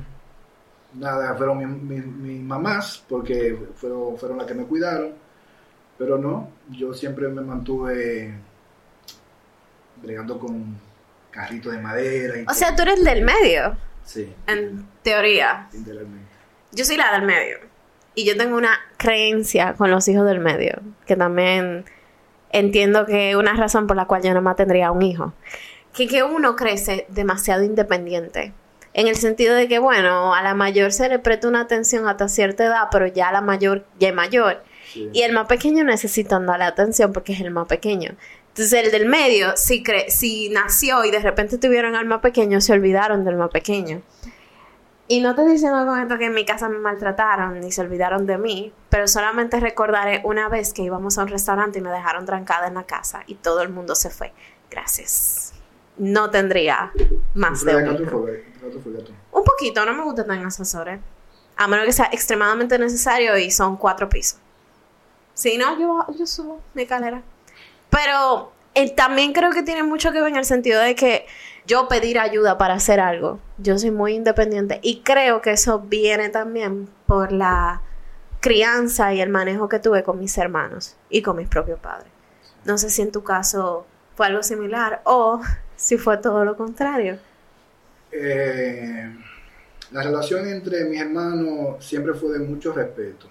nada, 0.94 1.36
fueron 1.36 1.58
mis 1.58 1.68
mi, 1.68 2.00
mis 2.00 2.42
mamás, 2.44 3.04
porque 3.08 3.58
fueron, 3.76 4.18
fueron 4.18 4.38
las 4.38 4.48
que 4.48 4.54
me 4.54 4.64
cuidaron. 4.66 5.12
Pero 5.98 6.18
no, 6.18 6.50
yo 6.70 6.94
siempre 6.94 7.28
me 7.28 7.42
mantuve 7.42 8.34
bregando 10.02 10.40
con 10.40 10.78
carritos 11.32 11.72
de 11.74 11.80
madera. 11.80 12.38
Y 12.40 12.46
O 12.48 12.54
sea, 12.54 12.76
tú 12.76 12.84
eres 12.84 13.04
del 13.04 13.24
medio, 13.24 13.76
sí, 14.04 14.34
en 14.48 14.86
teoría. 15.04 15.68
Yo 16.72 16.86
soy 16.86 16.98
la 16.98 17.12
del 17.14 17.24
medio. 17.24 17.58
Y 18.16 18.26
yo 18.26 18.36
tengo 18.38 18.58
una 18.58 18.78
creencia 18.98 19.74
con 19.74 19.92
los 19.92 20.08
hijos 20.08 20.26
del 20.26 20.40
medio, 20.40 20.80
que 21.06 21.16
también 21.16 21.86
entiendo 22.52 23.06
que 23.06 23.32
es 23.32 23.36
una 23.36 23.54
razón 23.54 23.88
por 23.88 23.96
la 23.96 24.06
cual 24.06 24.24
yo 24.24 24.34
no 24.34 24.42
más 24.42 24.56
tendría 24.56 24.92
un 24.92 25.02
hijo. 25.02 25.34
Que, 25.94 26.08
que 26.08 26.24
uno 26.24 26.56
crece 26.56 27.06
demasiado 27.10 27.64
independiente. 27.64 28.54
En 28.94 29.08
el 29.08 29.16
sentido 29.16 29.56
de 29.56 29.68
que, 29.68 29.80
bueno, 29.80 30.34
a 30.34 30.42
la 30.42 30.56
mayor 30.56 30.92
se 30.92 31.10
le 31.10 31.20
presta 31.20 31.48
una 31.48 31.62
atención 31.62 32.08
hasta 32.08 32.28
cierta 32.28 32.66
edad, 32.66 32.88
pero 32.92 33.08
ya 33.08 33.32
la 33.32 33.42
mayor 33.42 33.86
ya 34.00 34.10
es 34.10 34.16
mayor. 34.16 34.64
Sí. 34.92 35.10
Y 35.14 35.22
el 35.22 35.34
más 35.34 35.48
pequeño 35.48 35.84
necesita 35.84 36.40
darle 36.40 36.66
atención 36.66 37.14
porque 37.14 37.34
es 37.34 37.42
el 37.42 37.52
más 37.52 37.68
pequeño. 37.68 38.16
Entonces 38.50 38.86
el 38.86 38.92
del 38.92 39.08
medio, 39.08 39.56
si, 39.56 39.84
cre 39.84 40.10
si 40.10 40.50
nació 40.50 41.06
y 41.06 41.12
de 41.12 41.20
repente 41.20 41.58
tuvieron 41.58 41.96
al 41.96 42.06
más 42.06 42.20
pequeño, 42.20 42.60
se 42.62 42.74
olvidaron 42.74 43.24
del 43.24 43.36
más 43.36 43.52
pequeño. 43.52 44.02
Y 45.08 45.22
no 45.22 45.34
te 45.34 45.44
diciendo 45.48 45.86
con 45.88 46.00
esto 46.00 46.18
que 46.18 46.26
en 46.26 46.34
mi 46.34 46.46
casa 46.46 46.70
me 46.70 46.78
maltrataron 46.78 47.60
ni 47.62 47.72
se 47.72 47.82
olvidaron 47.82 48.28
de 48.28 48.38
mí, 48.38 48.74
pero 48.90 49.08
solamente 49.08 49.60
recordaré 49.60 50.22
una 50.24 50.50
vez 50.50 50.74
que 50.74 50.84
íbamos 50.84 51.18
a 51.18 51.24
un 51.24 51.30
restaurante 51.30 51.80
y 51.80 51.82
me 51.82 51.90
dejaron 51.90 52.26
trancada 52.26 52.68
en 52.68 52.76
la 52.76 52.84
casa 52.84 53.24
y 53.26 53.36
todo 53.36 53.62
el 53.62 53.70
mundo 53.70 53.96
se 53.96 54.10
fue. 54.10 54.34
Gracias. 54.70 55.49
No 56.00 56.30
tendría 56.32 56.92
más 57.36 57.64
de 57.64 57.74
¿Fue 57.74 57.84
un 57.84 57.90
gato 57.92 58.04
hijo. 58.04 58.22
fue- 58.22 58.46
gato 58.62 58.80
fue 58.82 58.92
gato? 58.94 59.12
Un 59.32 59.44
poquito, 59.44 59.86
no 59.86 59.94
me 59.94 60.04
gustan 60.04 60.28
tan 60.28 60.46
ascensores. 60.46 61.00
A 61.58 61.68
menos 61.68 61.86
que 61.86 61.92
sea 61.94 62.10
extremadamente 62.12 62.80
necesario 62.80 63.38
y 63.38 63.52
son 63.52 63.78
cuatro 63.78 64.10
pisos. 64.10 64.40
Si 65.34 65.58
no, 65.58 65.78
yo, 65.80 66.06
yo 66.18 66.26
subo 66.26 66.62
mi 66.74 66.82
escalera. 66.84 67.22
Pero 67.90 68.52
eh, 68.76 68.90
también 68.96 69.34
creo 69.34 69.52
que 69.52 69.64
tiene 69.64 69.84
mucho 69.84 70.12
que 70.12 70.20
ver 70.22 70.30
en 70.32 70.38
el 70.38 70.46
sentido 70.46 70.80
de 70.82 70.96
que 70.96 71.26
yo 71.66 71.88
pedir 71.88 72.18
ayuda 72.20 72.58
para 72.58 72.74
hacer 72.76 73.00
algo. 73.00 73.40
Yo 73.58 73.78
soy 73.78 73.92
muy 73.92 74.14
independiente 74.16 74.80
y 74.82 75.02
creo 75.02 75.42
que 75.42 75.52
eso 75.52 75.80
viene 75.80 76.30
también 76.30 76.90
por 77.08 77.32
la 77.32 77.82
crianza 78.40 79.14
y 79.14 79.22
el 79.22 79.30
manejo 79.30 79.68
que 79.68 79.80
tuve 79.80 80.04
con 80.04 80.18
mis 80.20 80.38
hermanos 80.38 80.96
y 81.10 81.22
con 81.22 81.36
mis 81.36 81.48
propios 81.50 81.80
padres. 81.80 82.08
No 82.66 82.78
sé 82.78 82.90
si 82.90 83.02
en 83.02 83.12
tu 83.12 83.24
caso 83.24 83.86
fue 84.20 84.28
algo 84.28 84.44
similar 84.44 85.02
o 85.06 85.40
si 85.78 85.98
fue 85.98 86.18
todo 86.18 86.44
lo 86.44 86.58
contrario. 86.58 87.18
Eh, 88.12 89.16
la 89.92 90.04
relación 90.04 90.46
entre 90.46 90.84
mis 90.84 91.00
hermanos 91.00 91.86
siempre 91.86 92.14
fue 92.14 92.34
de 92.38 92.40
mucho 92.40 92.74
respeto. 92.74 93.28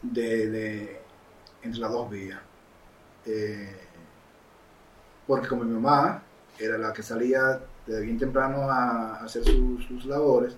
De, 0.00 0.98
entre 1.62 1.78
las 1.78 1.92
dos 1.92 2.08
vías. 2.08 2.40
Eh, 3.26 3.76
porque 5.26 5.46
como 5.46 5.64
mi 5.64 5.74
mamá 5.74 6.22
era 6.58 6.78
la 6.78 6.94
que 6.94 7.02
salía 7.02 7.60
desde 7.86 8.00
bien 8.00 8.18
temprano 8.18 8.62
a, 8.70 9.16
hacer 9.16 9.44
su- 9.44 9.78
sus 9.86 10.06
labores, 10.06 10.56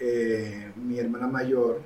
eh, 0.00 0.72
mi 0.74 0.98
hermana 0.98 1.28
mayor 1.28 1.80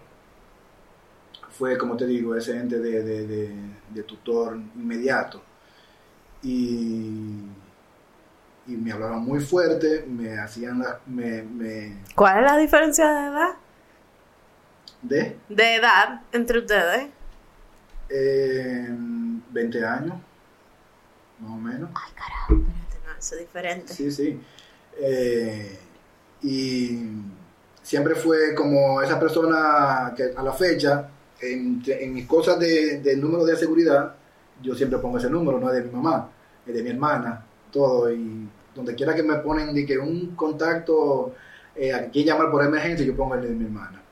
fue, 1.59 1.79
como 1.79 1.97
te 1.97 2.07
digo, 2.07 2.35
ese 2.37 2.57
ente 2.57 2.79
de, 2.79 3.03
de- 3.03 3.27
de- 3.27 3.55
de 3.91 4.03
tutor 4.03 4.57
inmediato. 4.77 5.43
Y 6.43 7.41
y 8.67 8.73
me 8.77 8.93
hablaban 8.93 9.23
muy 9.23 9.41
fuerte, 9.41 10.07
me 10.09 10.39
hacían 10.39 10.79
la, 10.79 10.99
me, 11.07 11.43
me, 11.43 11.99
¿Cuál 12.15 12.39
es 12.45 12.51
la 12.51 12.57
diferencia 12.57 13.13
de 13.13 13.27
edad? 13.29 13.51
de 15.03 15.37
De 15.51 15.75
edad 15.75 16.23
entre 16.33 16.61
ustedes. 16.61 17.09
eh, 18.09 18.87
20 19.51 19.85
años, 19.85 20.15
más 21.41 21.51
o 21.51 21.57
menos. 21.57 21.91
Ay, 21.95 22.13
carajo, 22.15 22.55
espérate, 22.55 23.07
no, 23.07 23.19
eso 23.19 23.35
es 23.35 23.41
diferente. 23.43 23.93
Sí, 23.93 24.11
sí. 24.11 24.41
Eh, 24.99 25.79
y 26.43 27.01
siempre 27.83 28.15
fue 28.15 28.55
como 28.55 29.03
esa 29.03 29.21
persona 29.21 30.15
que 30.17 30.33
a 30.35 30.43
la 30.43 30.53
fecha, 30.55 31.11
en, 31.41 31.83
mis 32.13 32.27
cosas 32.27 32.59
de, 32.59 33.01
de 33.01 33.17
número 33.17 33.45
de 33.45 33.57
seguridad, 33.57 34.15
yo 34.63 34.75
siempre 34.75 34.99
pongo 34.99 35.19
ese 35.19 35.31
número, 35.31 35.59
no 35.59 35.69
es 35.69 35.75
de 35.75 35.83
mi 35.83 35.91
mamá, 35.91 36.31
es 36.67 36.75
de 36.75 36.83
mi 36.83 36.91
hermana, 36.91 37.45
todo. 37.71 38.13
Y 38.13 38.49
donde 38.75 38.95
quiera 38.95 39.15
que 39.15 39.23
me 39.23 39.37
ponen 39.37 39.87
que 39.87 39.99
un 39.99 40.35
contacto, 40.35 41.35
eh, 41.77 41.93
a 41.93 42.11
quien 42.11 42.27
llamar 42.27 42.51
por 42.51 42.65
emergencia, 42.65 43.07
yo 43.07 43.17
pongo 43.17 43.35
el 43.35 43.43
de 43.43 43.51
mi 43.51 43.65
hermana. 43.65 44.03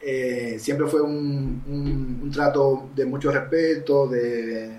Eh, 0.00 0.58
siempre 0.60 0.86
fue 0.86 1.00
un, 1.02 2.30
trato 2.32 2.90
de 2.94 3.04
mucho 3.06 3.32
respeto, 3.32 4.06
de, 4.06 4.78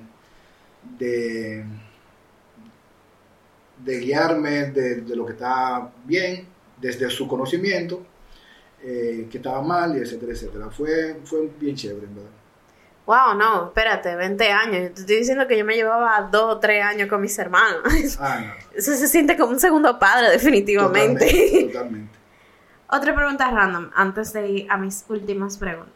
guiarme 3.85 4.71
de, 4.71 5.15
lo 5.15 5.25
que 5.25 5.33
estaba 5.33 5.91
bien, 6.05 6.47
desde 6.79 7.09
su 7.09 7.27
conocimiento, 7.27 8.05
eh, 8.81 9.27
que 9.31 9.37
estaba 9.37 9.61
mal, 9.61 9.97
y 9.97 10.01
etcétera, 10.01 10.31
etcétera. 10.33 10.69
Fue, 10.69 11.19
fue 11.25 11.49
bien 11.59 11.75
chévere, 11.75 12.05
en 12.07 12.15
verdad. 12.15 12.29
Wow, 13.05 13.35
no, 13.37 13.67
espérate, 13.67 14.15
20 14.17 14.51
años. 14.51 14.89
Yo 14.89 14.93
te 14.93 15.01
estoy 15.01 15.15
diciendo 15.17 15.47
que 15.47 15.57
yo 15.57 15.63
me 15.63 15.75
llevaba 15.75 16.27
2 16.29 16.55
o 16.55 16.59
3 16.59 16.83
años 16.83 17.07
con 17.07 17.21
mis 17.21 17.37
hermanos. 17.39 17.81
Ah, 18.19 18.41
no. 18.45 18.53
Eso 18.77 18.93
se 18.95 19.07
siente 19.07 19.37
como 19.37 19.51
un 19.53 19.59
segundo 19.59 19.97
padre, 19.97 20.29
definitivamente. 20.31 21.25
Totalmente, 21.25 21.63
totalmente. 21.73 22.17
Otra 22.89 23.15
pregunta 23.15 23.49
random, 23.49 23.89
antes 23.95 24.33
de 24.33 24.47
ir 24.49 24.67
a 24.71 24.77
mis 24.77 25.05
últimas 25.09 25.57
preguntas. 25.57 25.93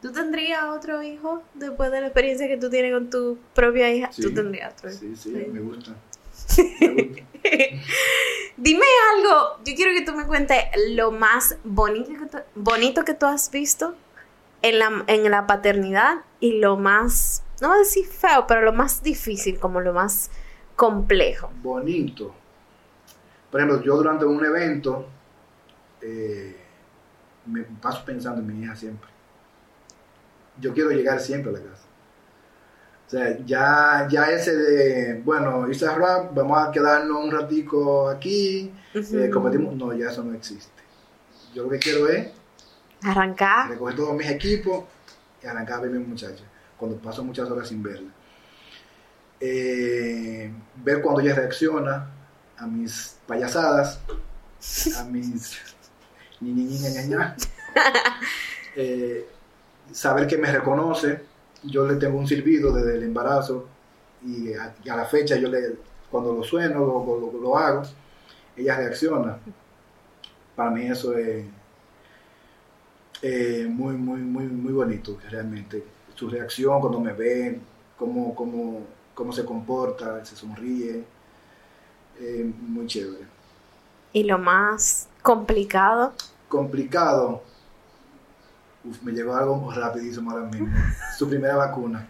¿Tú 0.00 0.12
tendrías 0.12 0.64
otro 0.64 1.02
hijo 1.02 1.42
después 1.54 1.90
de 1.90 2.00
la 2.02 2.06
experiencia 2.08 2.46
que 2.46 2.56
tú 2.56 2.68
tienes 2.70 2.92
con 2.92 3.08
tu 3.10 3.38
propia 3.54 3.90
hija? 3.92 4.12
Sí. 4.12 4.22
¿Tú 4.22 4.34
tendrías 4.34 4.74
otro 4.74 4.90
hijo? 4.90 4.98
Sí, 5.00 5.16
sí, 5.16 5.30
Sí. 5.30 5.50
me 5.50 5.60
gusta. 5.60 5.92
Dime 8.56 8.86
algo, 9.14 9.58
yo 9.64 9.74
quiero 9.74 9.92
que 9.92 10.02
tú 10.02 10.12
me 10.12 10.26
cuentes 10.26 10.58
lo 10.90 11.10
más 11.10 11.56
bonito 11.64 12.10
que 12.10 12.26
tú, 12.26 12.38
bonito 12.54 13.04
que 13.04 13.14
tú 13.14 13.26
has 13.26 13.50
visto 13.50 13.94
en 14.62 14.78
la, 14.78 15.04
en 15.08 15.30
la 15.30 15.46
paternidad 15.46 16.22
y 16.40 16.58
lo 16.58 16.76
más, 16.76 17.42
no 17.60 17.68
voy 17.68 17.76
a 17.76 17.80
decir 17.80 18.06
feo, 18.06 18.46
pero 18.46 18.62
lo 18.62 18.72
más 18.72 19.02
difícil, 19.02 19.58
como 19.58 19.80
lo 19.80 19.92
más 19.92 20.30
complejo. 20.76 21.50
bonito. 21.62 22.34
Por 23.50 23.60
ejemplo, 23.60 23.82
yo 23.82 23.96
durante 23.96 24.24
un 24.24 24.44
evento 24.44 25.06
eh, 26.00 26.56
me 27.46 27.62
paso 27.62 28.04
pensando 28.04 28.40
en 28.40 28.46
mi 28.46 28.64
hija 28.64 28.74
siempre. 28.74 29.08
Yo 30.60 30.72
quiero 30.72 30.90
llegar 30.90 31.20
siempre 31.20 31.50
a 31.50 31.54
la 31.54 31.60
casa. 31.60 31.83
O 33.14 33.16
sea, 33.16 33.38
ya, 33.46 34.08
ya 34.10 34.28
ese 34.32 34.56
de, 34.56 35.20
bueno, 35.24 35.70
hice 35.70 35.86
rap, 35.86 36.34
vamos 36.34 36.58
a 36.66 36.72
quedarnos 36.72 37.24
un 37.24 37.30
ratico 37.30 38.08
aquí, 38.08 38.72
eh, 38.92 38.98
Ujú. 38.98 39.30
competimos. 39.30 39.76
No, 39.76 39.92
ya 39.92 40.10
eso 40.10 40.24
no 40.24 40.34
existe. 40.34 40.82
Yo 41.54 41.62
lo 41.62 41.68
que 41.70 41.78
quiero 41.78 42.08
es 42.08 42.26
Arrancar. 43.04 43.68
recoger 43.70 43.94
todos 43.94 44.14
mis 44.16 44.28
equipos 44.28 44.82
y 45.40 45.46
arrancar 45.46 45.78
a 45.78 45.82
ver 45.82 45.90
a 45.92 45.94
mi 45.94 46.04
muchacha 46.04 46.42
cuando 46.76 46.96
paso 46.98 47.22
muchas 47.22 47.48
horas 47.48 47.68
sin 47.68 47.84
verla. 47.84 48.10
Eh, 49.38 50.52
ver 50.82 51.00
cuando 51.00 51.20
ella 51.20 51.36
reacciona 51.36 52.08
a 52.58 52.66
mis 52.66 53.16
payasadas, 53.28 54.00
a 54.98 55.04
mis 55.04 55.56
ña, 56.40 56.90
ña, 56.90 57.02
ña. 57.04 57.36
Eh, 58.74 59.24
saber 59.92 60.26
que 60.26 60.36
me 60.36 60.50
reconoce. 60.50 61.32
Yo 61.64 61.86
le 61.86 61.96
tengo 61.96 62.18
un 62.18 62.26
silbido 62.26 62.72
desde 62.74 62.96
el 62.96 63.04
embarazo 63.04 63.66
y 64.22 64.52
a, 64.54 64.74
y 64.84 64.88
a 64.88 64.96
la 64.96 65.04
fecha 65.06 65.36
yo 65.36 65.48
le, 65.48 65.76
cuando 66.10 66.32
lo 66.34 66.42
sueno, 66.44 66.80
lo, 66.80 67.04
lo- 67.32 67.40
lo 67.40 67.56
hago, 67.58 67.82
ella 68.56 68.76
reacciona. 68.78 69.38
Para 70.54 70.70
mí 70.70 70.86
eso 70.86 71.14
es, 71.16 71.44
Eh, 73.22 73.66
muy, 73.70 73.94
muy, 73.96 74.20
muy, 74.20 74.44
muy 74.46 74.72
bonito, 74.72 75.18
realmente. 75.30 75.82
Su 76.14 76.28
reacción 76.28 76.80
cuando 76.80 77.00
me 77.00 77.12
ven, 77.12 77.62
cómo, 77.96 78.34
cómo, 78.34 78.86
cómo 79.14 79.32
se 79.32 79.44
comporta, 79.44 80.24
se 80.24 80.36
sonríe. 80.36 81.04
Eh, 82.18 82.44
muy 82.44 82.86
chévere. 82.86 83.26
¿Y 84.14 84.24
lo 84.24 84.38
más 84.38 85.10
complicado? 85.22 86.14
Complicado. 86.48 87.42
Uf, 88.84 89.02
me 89.02 89.12
llegó 89.12 89.34
algo 89.34 89.72
rapidísimo 89.72 90.30
ahora 90.30 90.44
mismo. 90.46 90.68
Su 91.18 91.28
primera 91.28 91.56
vacuna. 91.56 92.06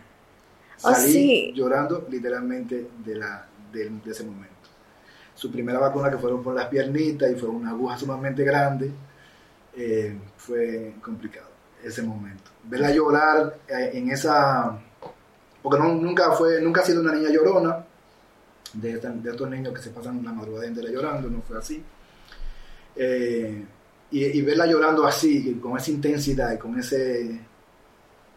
Oh, 0.83 0.91
Salí 0.93 1.13
sí. 1.13 1.53
llorando 1.55 2.07
literalmente 2.11 2.89
de, 3.05 3.15
la, 3.17 3.47
de, 3.73 3.89
de 3.91 4.11
ese 4.11 4.25
momento. 4.25 4.53
Su 5.35 5.51
primera 5.51 5.79
vacuna 5.79 6.11
que 6.11 6.19
fueron 6.19 6.43
por 6.43 6.55
las 6.55 6.67
piernitas 6.67 7.31
y 7.31 7.35
fue 7.37 7.49
una 7.49 7.71
aguja 7.71 7.97
sumamente 7.99 8.45
grande. 8.45 8.91
eh, 9.77 10.17
fue 10.37 10.95
complicado 11.03 11.49
ese 11.83 12.03
momento. 12.03 12.51
Verla 12.65 12.91
llorar 12.91 13.57
eh, 13.69 13.91
en 13.95 14.11
esa... 14.11 14.79
Porque 15.63 15.79
no- 15.83 15.95
nunca, 15.95 16.33
fue, 16.33 16.61
nunca 16.61 16.81
ha 16.83 16.85
sido 16.85 17.01
una 17.01 17.13
niña 17.15 17.31
llorona. 17.31 17.85
De, 18.73 18.97
de 18.99 19.31
estos 19.31 19.49
niños 19.49 19.73
que 19.75 19.81
se 19.83 19.91
pasan 19.91 20.25
la 20.25 20.33
madrugada 20.33 20.67
entera 20.67 20.91
llorando, 20.91 21.29
no 21.31 21.41
fue 21.43 21.59
así. 21.59 21.83
Eh, 22.97 23.65
y, 24.15 24.25
y 24.27 24.43
verla 24.43 24.67
llorando 24.67 25.05
así, 25.05 25.59
con 25.61 25.77
esa 25.77 25.91
intensidad 25.91 26.53
y 26.53 26.59
con 26.59 26.79
ese... 26.79 27.41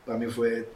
Para 0.06 0.18
mí 0.18 0.26
fue 0.26 0.68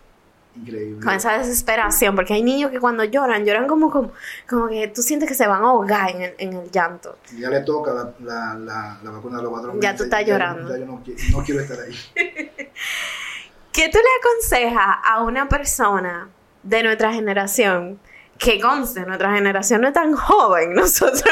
increíble. 0.55 1.03
Con 1.03 1.15
esa 1.15 1.39
desesperación, 1.39 2.15
porque 2.15 2.33
hay 2.33 2.43
niños 2.43 2.69
que 2.69 2.79
cuando 2.79 3.03
lloran, 3.03 3.43
lloran 3.43 3.67
como, 3.67 3.89
como, 3.89 4.11
como 4.47 4.67
que 4.67 4.89
tú 4.89 5.01
sientes 5.01 5.27
que 5.27 5.33
se 5.33 5.47
van 5.47 5.63
a 5.63 5.69
ahogar 5.69 6.11
en 6.11 6.21
el, 6.21 6.33
en 6.37 6.53
el 6.53 6.69
llanto. 6.69 7.17
Ya 7.35 7.49
le 7.49 7.61
toca 7.61 7.93
la, 7.93 8.13
la, 8.19 8.53
la, 8.59 8.99
la 9.03 9.11
vacuna 9.11 9.37
de 9.37 9.43
los 9.43 9.51
cuatro 9.51 9.79
Ya 9.79 9.95
tú 9.95 10.03
estás 10.03 10.23
llorando. 10.23 10.69
Ya 10.69 10.77
yo 10.77 10.85
no, 10.85 11.01
no 11.31 11.43
quiero 11.43 11.61
estar 11.61 11.79
ahí. 11.79 11.95
¿Qué 13.71 13.89
tú 13.89 13.97
le 13.97 14.09
aconsejas 14.19 14.97
a 15.03 15.23
una 15.23 15.49
persona 15.49 16.29
de 16.61 16.83
nuestra 16.83 17.11
generación? 17.11 17.99
Que 18.37 18.59
conste, 18.59 19.05
nuestra 19.05 19.33
generación 19.33 19.81
no 19.81 19.87
es 19.87 19.93
tan 19.93 20.13
joven. 20.13 20.73
Nosotros, 20.75 21.23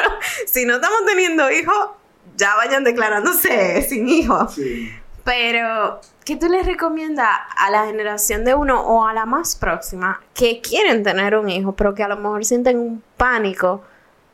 si 0.47 0.65
no 0.65 0.75
estamos 0.75 1.05
teniendo 1.05 1.51
hijos, 1.51 1.99
ya 2.39 2.56
vayan 2.56 2.84
declarándose 2.84 3.82
sin 3.89 4.08
hijos. 4.08 4.56
Sí. 4.56 4.89
Pero, 5.23 5.99
¿qué 6.25 6.38
tú 6.38 6.47
le 6.47 6.63
recomiendas 6.63 7.28
a 7.56 7.69
la 7.69 7.86
generación 7.86 8.43
de 8.45 8.56
uno 8.56 8.82
o 8.82 9.06
a 9.06 9.13
la 9.13 9.25
más 9.25 9.56
próxima 9.56 10.21
que 10.34 10.62
quieren 10.62 11.04
tener 11.04 11.36
un 11.36 11.49
hijo, 11.49 11.75
pero 11.75 11.93
que 11.93 12.02
a 12.02 12.08
lo 12.08 12.17
mejor 12.17 12.45
sienten 12.45 12.80
un 12.80 13.04
pánico, 13.17 13.84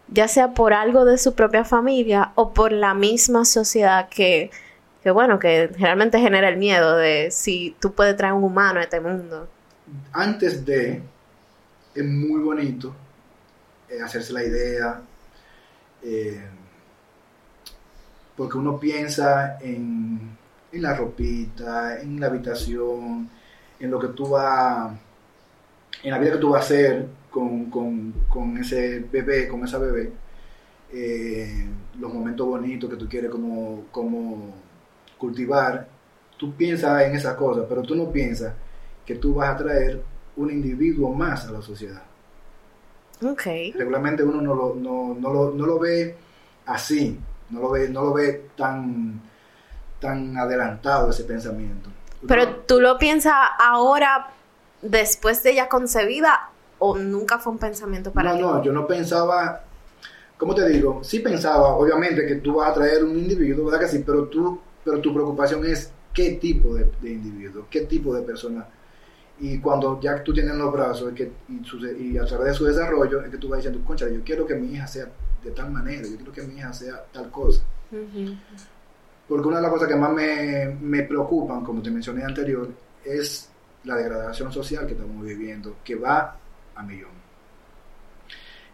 ya 0.07 0.27
sea 0.27 0.53
por 0.53 0.73
algo 0.73 1.03
de 1.03 1.17
su 1.17 1.33
propia 1.33 1.65
familia 1.65 2.31
o 2.35 2.53
por 2.53 2.71
la 2.71 2.93
misma 2.93 3.43
sociedad 3.43 4.07
que, 4.07 4.51
que 5.03 5.11
bueno, 5.11 5.39
que 5.39 5.67
realmente 5.67 6.19
genera 6.19 6.47
el 6.47 6.57
miedo 6.57 6.95
de 6.95 7.29
si 7.31 7.75
tú 7.81 7.93
puedes 7.93 8.15
traer 8.15 8.33
un 8.33 8.43
humano 8.43 8.79
a 8.79 8.83
este 8.83 9.01
mundo? 9.01 9.49
Antes 10.13 10.65
de, 10.65 11.01
es 11.93 12.05
muy 12.05 12.41
bonito 12.41 12.95
eh, 13.89 14.01
hacerse 14.01 14.31
la 14.31 14.43
idea, 14.43 15.01
eh, 16.03 16.41
porque 18.37 18.57
uno 18.57 18.79
piensa 18.79 19.57
en, 19.61 20.37
en 20.71 20.81
la 20.81 20.95
ropita, 20.95 22.01
en 22.01 22.19
la 22.19 22.27
habitación, 22.27 23.29
en 23.79 23.91
lo 23.91 23.99
que 23.99 24.09
tú 24.09 24.29
vas, 24.29 24.93
en 26.03 26.11
la 26.11 26.19
vida 26.19 26.33
que 26.33 26.37
tú 26.37 26.49
vas 26.51 26.61
a 26.61 26.65
hacer 26.65 27.07
con, 27.31 27.69
con- 27.69 28.13
con 28.29 28.57
ese 28.57 28.99
bebé, 29.11 29.47
con 29.47 29.63
esa 29.63 29.77
bebé, 29.79 30.11
eh, 30.93 31.67
los 31.99 32.13
momentos 32.13 32.47
bonitos 32.47 32.89
que 32.89 32.97
tú 32.97 33.07
quieres 33.09 33.31
como, 33.31 33.85
como 33.91 34.53
cultivar, 35.17 35.87
tú 36.37 36.53
piensas 36.55 37.03
en 37.03 37.15
esas 37.15 37.35
cosas, 37.35 37.65
pero 37.69 37.81
tú 37.83 37.95
no 37.95 38.11
piensas 38.11 38.53
que 39.05 39.15
tú 39.15 39.35
vas 39.35 39.49
a 39.55 39.57
traer 39.57 40.01
un 40.37 40.51
individuo 40.51 41.13
más 41.13 41.47
a 41.47 41.51
la 41.51 41.61
sociedad. 41.61 42.03
Ok. 43.21 43.47
Regularmente 43.73 44.23
uno 44.23 44.41
no 44.41 44.55
lo, 44.55 44.75
no, 44.75 45.13
no 45.19 45.33
lo, 45.33 45.51
no 45.53 45.65
lo 45.65 45.79
ve 45.79 46.15
así, 46.65 47.19
no 47.49 47.59
lo 47.61 47.69
ve, 47.71 47.89
no 47.89 48.03
lo 48.03 48.13
ve 48.13 48.47
tan, 48.57 49.21
tan 49.99 50.37
adelantado 50.37 51.09
ese 51.09 51.23
pensamiento. 51.23 51.89
Pero 52.27 52.47
tú 52.67 52.81
lo 52.81 52.97
piensas 52.97 53.33
ahora, 53.59 54.31
después 54.81 55.43
de 55.43 55.51
ella 55.51 55.69
concebida, 55.69 56.49
o 56.79 56.97
nunca 56.97 57.39
fue 57.39 57.53
un 57.53 57.59
pensamiento 57.59 58.11
para 58.11 58.31
no, 58.31 58.35
ti? 58.37 58.41
no, 58.41 58.63
yo 58.63 58.71
no 58.73 58.87
pensaba, 58.87 59.63
¿cómo 60.37 60.55
te 60.55 60.67
digo? 60.67 61.03
Sí 61.03 61.19
pensaba, 61.19 61.69
obviamente, 61.75 62.25
que 62.25 62.35
tú 62.35 62.55
vas 62.55 62.71
a 62.71 62.73
traer 62.73 63.03
un 63.03 63.17
individuo, 63.17 63.65
¿verdad 63.65 63.81
que 63.81 63.87
sí? 63.89 64.03
Pero, 64.05 64.25
tú, 64.25 64.59
pero 64.83 64.99
tu 64.99 65.13
preocupación 65.13 65.65
es 65.65 65.91
qué 66.13 66.31
tipo 66.33 66.73
de, 66.75 66.91
de 67.01 67.11
individuo, 67.11 67.67
qué 67.69 67.81
tipo 67.81 68.13
de 68.15 68.21
persona. 68.23 68.65
Y 69.39 69.59
cuando 69.59 69.99
ya 69.99 70.23
tú 70.23 70.33
tienes 70.33 70.55
los 70.55 70.71
brazos 70.71 71.09
es 71.09 71.15
que, 71.15 71.31
y, 71.49 71.63
su- 71.65 71.85
y 71.85 72.17
a 72.17 72.25
través 72.25 72.47
de 72.47 72.53
su 72.53 72.65
desarrollo, 72.65 73.21
es 73.21 73.29
que 73.31 73.37
tú 73.37 73.49
vas 73.49 73.57
diciendo, 73.59 73.81
concha, 73.85 74.07
yo 74.09 74.21
quiero 74.23 74.45
que 74.47 74.55
mi 74.55 74.73
hija 74.73 74.87
sea 74.87 75.07
de 75.45 75.51
tal 75.51 75.71
manera, 75.71 76.01
yo 76.07 76.15
quiero 76.17 76.31
que 76.33 76.41
mi 76.41 76.55
hija 76.55 76.73
sea 76.73 77.05
tal 77.13 77.29
cosa. 77.31 77.61
Porque 79.27 79.47
una 79.47 79.57
de 79.57 79.63
las 79.63 79.71
cosas 79.71 79.87
que 79.87 79.95
más 79.95 80.11
me, 80.11 80.75
me 80.81 81.03
preocupan, 81.03 81.63
como 81.63 81.81
te 81.81 81.89
mencioné 81.91 82.23
anterior, 82.23 82.69
es 83.03 83.49
la 83.85 83.95
degradación 83.95 84.51
social 84.51 84.85
que 84.85 84.93
estamos 84.93 85.23
viviendo, 85.25 85.77
que 85.83 85.95
va 85.95 86.35
a 86.75 86.83
millón. 86.83 87.11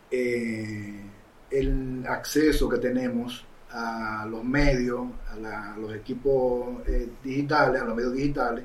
Eh, 0.09 1.01
el 1.49 2.05
acceso 2.07 2.67
que 2.69 2.77
tenemos 2.77 3.45
a 3.71 4.25
los 4.29 4.43
medios, 4.43 5.07
a, 5.31 5.35
la- 5.37 5.73
a 5.73 5.77
los 5.77 5.93
equipos 5.93 6.85
eh, 6.87 7.09
digitales, 7.23 7.81
a 7.81 7.85
los 7.85 7.95
medios 7.95 8.13
digitales, 8.13 8.63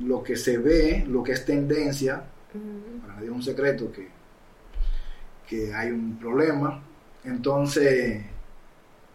lo 0.00 0.22
que 0.22 0.36
se 0.36 0.58
ve, 0.58 1.04
lo 1.08 1.22
que 1.22 1.32
es 1.32 1.44
tendencia, 1.44 2.22
para 3.00 3.14
nadie 3.14 3.26
es 3.28 3.32
un 3.34 3.42
secreto 3.42 3.90
que, 3.92 4.08
que 5.48 5.74
hay 5.74 5.90
un 5.90 6.18
problema. 6.18 6.82
Entonces, 7.24 8.24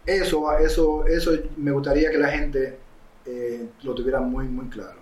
eso, 0.06 0.56
eso, 0.58 1.06
eso 1.06 1.32
me 1.56 1.72
gustaría 1.72 2.10
que 2.10 2.18
la 2.18 2.28
gente 2.30 2.78
eh, 3.26 3.68
lo 3.82 3.94
tuviera 3.94 4.20
muy, 4.20 4.46
muy 4.48 4.68
claro. 4.68 5.00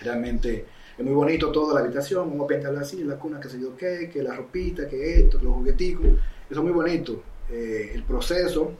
Realmente 0.00 0.66
es 0.98 1.04
muy 1.04 1.14
bonito 1.14 1.52
toda 1.52 1.74
la 1.74 1.80
habitación, 1.80 2.28
vamos 2.30 2.44
a 2.44 2.48
pintarla 2.48 2.80
así, 2.80 3.04
la 3.04 3.18
cuna, 3.18 3.40
que 3.40 3.48
sé 3.48 3.60
yo 3.60 3.76
qué, 3.76 4.10
que 4.12 4.22
la 4.22 4.34
ropita, 4.34 4.88
que 4.88 5.20
esto, 5.20 5.38
los 5.40 5.54
jugueticos, 5.54 6.06
eso 6.50 6.60
es 6.60 6.62
muy 6.64 6.72
bonito. 6.72 7.22
Eh, 7.50 7.92
el 7.94 8.02
proceso, 8.04 8.72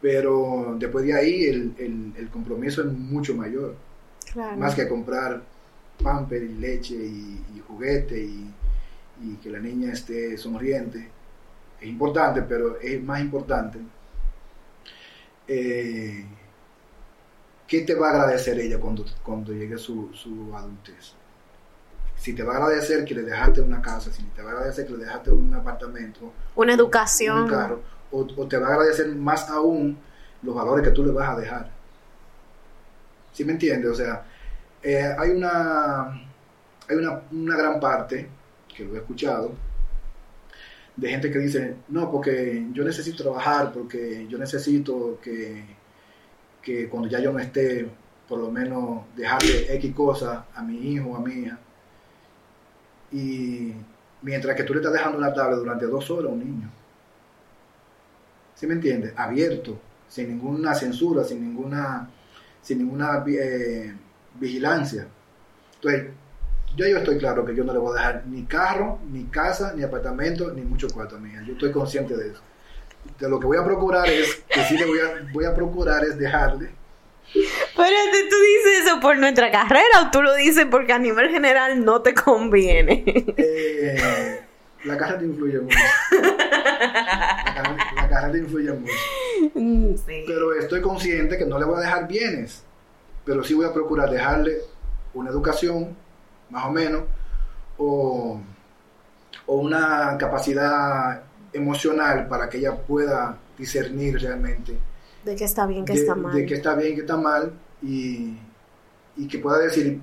pero 0.00 0.76
después 0.78 1.04
de 1.04 1.14
ahí 1.14 1.44
el, 1.46 1.74
el- 1.78 2.12
el 2.16 2.28
compromiso 2.30 2.82
es 2.82 2.88
mucho 2.92 3.34
mayor 3.34 3.76
Claro. 4.32 4.56
más 4.56 4.74
que 4.74 4.88
comprar 4.88 5.42
pamper 6.02 6.42
y 6.42 6.54
leche 6.54 6.94
y, 6.96 7.42
y 7.56 7.60
juguete 7.66 8.20
y, 8.22 8.54
y 9.22 9.36
que 9.36 9.50
la 9.50 9.60
niña 9.60 9.92
esté 9.92 10.36
sonriente. 10.38 11.10
Es 11.80 11.86
importante, 11.88 12.42
pero 12.42 12.78
es 12.80 13.02
más 13.02 13.20
importante 13.20 13.78
eh, 15.48 16.24
qué 17.66 17.80
te 17.82 17.94
va 17.94 18.08
a 18.08 18.10
agradecer 18.10 18.58
ella 18.58 18.78
cuando, 18.80 19.04
cuando 19.22 19.52
llegue 19.52 19.78
su, 19.78 20.10
su 20.14 20.54
adultez. 20.56 21.14
Si 22.16 22.34
te 22.34 22.42
va 22.42 22.54
a 22.54 22.56
agradecer 22.56 23.04
que 23.04 23.14
le 23.14 23.22
dejaste 23.22 23.60
una 23.60 23.82
casa, 23.82 24.10
si 24.10 24.22
te 24.22 24.42
va 24.42 24.50
a 24.50 24.52
agradecer 24.54 24.86
que 24.86 24.92
le 24.94 25.04
dejaste 25.04 25.30
un 25.30 25.52
apartamento, 25.54 26.32
Una 26.54 26.72
educación. 26.72 27.42
un 27.42 27.48
carro, 27.48 27.82
o, 28.10 28.26
o 28.36 28.46
te 28.48 28.56
va 28.56 28.68
a 28.68 28.72
agradecer 28.72 29.14
más 29.14 29.48
aún 29.50 29.98
los 30.42 30.54
valores 30.54 30.82
que 30.86 30.92
tú 30.94 31.04
le 31.04 31.12
vas 31.12 31.28
a 31.28 31.38
dejar. 31.40 31.70
¿Sí 33.32 33.44
me 33.44 33.52
entiendes? 33.52 33.90
O 33.90 33.94
sea, 33.94 34.24
eh, 34.82 35.14
hay 35.18 35.30
una 35.30 36.22
hay 36.88 36.96
una, 36.96 37.20
una 37.32 37.56
gran 37.56 37.80
parte, 37.80 38.28
que 38.74 38.84
lo 38.84 38.94
he 38.94 38.98
escuchado, 38.98 39.52
de 40.96 41.08
gente 41.08 41.30
que 41.30 41.38
dice, 41.38 41.76
no, 41.88 42.10
porque 42.10 42.66
yo 42.72 42.82
necesito 42.82 43.22
trabajar, 43.22 43.72
porque 43.72 44.26
yo 44.28 44.38
necesito 44.38 45.20
que, 45.22 45.64
que 46.62 46.88
cuando 46.88 47.08
ya 47.08 47.20
yo 47.20 47.32
no 47.32 47.38
esté, 47.38 47.88
por 48.26 48.38
lo 48.38 48.50
menos 48.50 49.04
dejarle 49.14 49.74
X 49.74 49.94
cosas 49.94 50.44
a 50.54 50.62
mi 50.62 50.92
hijo 50.92 51.10
o 51.10 51.16
a 51.16 51.20
mi 51.20 51.34
hija. 51.34 51.58
Y 53.12 53.72
mientras 54.22 54.56
que 54.56 54.64
tú 54.64 54.72
le 54.72 54.80
estás 54.80 54.94
dejando 54.94 55.18
una 55.18 55.32
tabla 55.32 55.56
durante 55.56 55.86
dos 55.86 56.10
horas 56.10 56.30
a 56.30 56.34
un 56.34 56.40
niño. 56.40 56.70
¿Sí 58.54 58.66
me 58.66 58.74
entiendes? 58.74 59.12
Abierto, 59.16 59.78
sin 60.08 60.28
ninguna 60.28 60.74
censura, 60.74 61.22
sin 61.24 61.42
ninguna, 61.42 62.08
sin 62.62 62.78
ninguna 62.78 63.22
eh, 63.28 63.94
vigilancia. 64.40 65.06
Entonces, 65.74 66.10
yo, 66.76 66.86
yo 66.86 66.98
estoy 66.98 67.18
claro 67.18 67.44
que 67.44 67.54
yo 67.54 67.64
no 67.64 67.72
le 67.72 67.78
voy 67.78 67.92
a 67.92 68.00
dejar 68.00 68.26
ni 68.26 68.44
carro, 68.44 68.98
ni 69.10 69.24
casa, 69.24 69.72
ni 69.74 69.82
apartamento, 69.82 70.52
ni 70.52 70.62
mucho 70.62 70.88
cuarto 70.88 71.16
a 71.16 71.18
mi 71.18 71.30
hija. 71.30 71.42
Yo 71.46 71.54
estoy 71.54 71.72
consciente 71.72 72.16
de 72.16 72.28
eso. 72.28 72.40
De 73.18 73.28
lo 73.28 73.38
que 73.40 73.46
voy 73.46 73.56
a 73.56 73.64
procurar 73.64 74.08
es, 74.08 74.42
que 74.48 74.60
sí 74.64 74.76
le 74.76 74.84
voy 74.84 74.98
a, 74.98 75.26
voy 75.32 75.44
a 75.44 75.54
procurar 75.54 76.04
es 76.04 76.18
dejarle. 76.18 76.70
Pero 77.32 77.96
¿tú 78.30 78.36
dices 78.36 78.86
eso 78.86 79.00
por 79.00 79.18
nuestra 79.18 79.50
carrera 79.50 80.02
o 80.06 80.10
tú 80.10 80.22
lo 80.22 80.34
dices 80.36 80.66
porque 80.70 80.92
a 80.92 80.98
nivel 80.98 81.30
general 81.30 81.84
no 81.84 82.02
te 82.02 82.14
conviene? 82.14 83.04
Eh, 83.36 84.40
La 84.84 84.96
carrera 84.96 85.18
te 85.18 85.24
influye 85.24 85.58
mucho. 85.60 85.78
La 86.12 87.54
carrera, 87.54 87.76
la 87.96 88.08
carrera 88.08 88.32
te 88.32 88.38
influye 88.38 88.72
mucho. 88.72 88.92
Mm, 89.54 89.94
Sí. 89.96 90.24
Pero 90.26 90.54
estoy 90.54 90.80
consciente 90.80 91.36
que 91.38 91.46
no 91.46 91.58
le 91.58 91.64
voy 91.64 91.78
a 91.78 91.80
dejar 91.80 92.06
bienes, 92.08 92.62
pero 93.24 93.42
sí 93.44 93.54
voy 93.54 93.66
a 93.66 93.72
procurar 93.72 94.10
dejarle 94.10 94.58
una 95.14 95.30
educación, 95.30 95.96
más 96.50 96.66
o 96.66 96.70
menos, 96.70 97.02
o, 97.78 98.40
o 99.46 99.56
una 99.56 100.16
capacidad 100.18 101.22
emocional 101.52 102.28
para 102.28 102.48
que 102.48 102.58
ella 102.58 102.76
pueda 102.76 103.38
discernir 103.58 104.20
realmente 104.20 104.78
De 105.24 105.34
que 105.34 105.44
está 105.44 105.66
bien, 105.66 105.84
que 105.84 105.94
de, 105.94 106.00
está 106.00 106.14
mal. 106.14 106.34
de 106.34 106.46
que 106.46 106.54
está 106.54 106.74
bien, 106.74 106.94
que 106.94 107.00
está 107.00 107.16
mal, 107.16 107.52
y, 107.82 108.36
y 109.16 109.28
que 109.28 109.38
pueda 109.38 109.58
decir, 109.58 110.00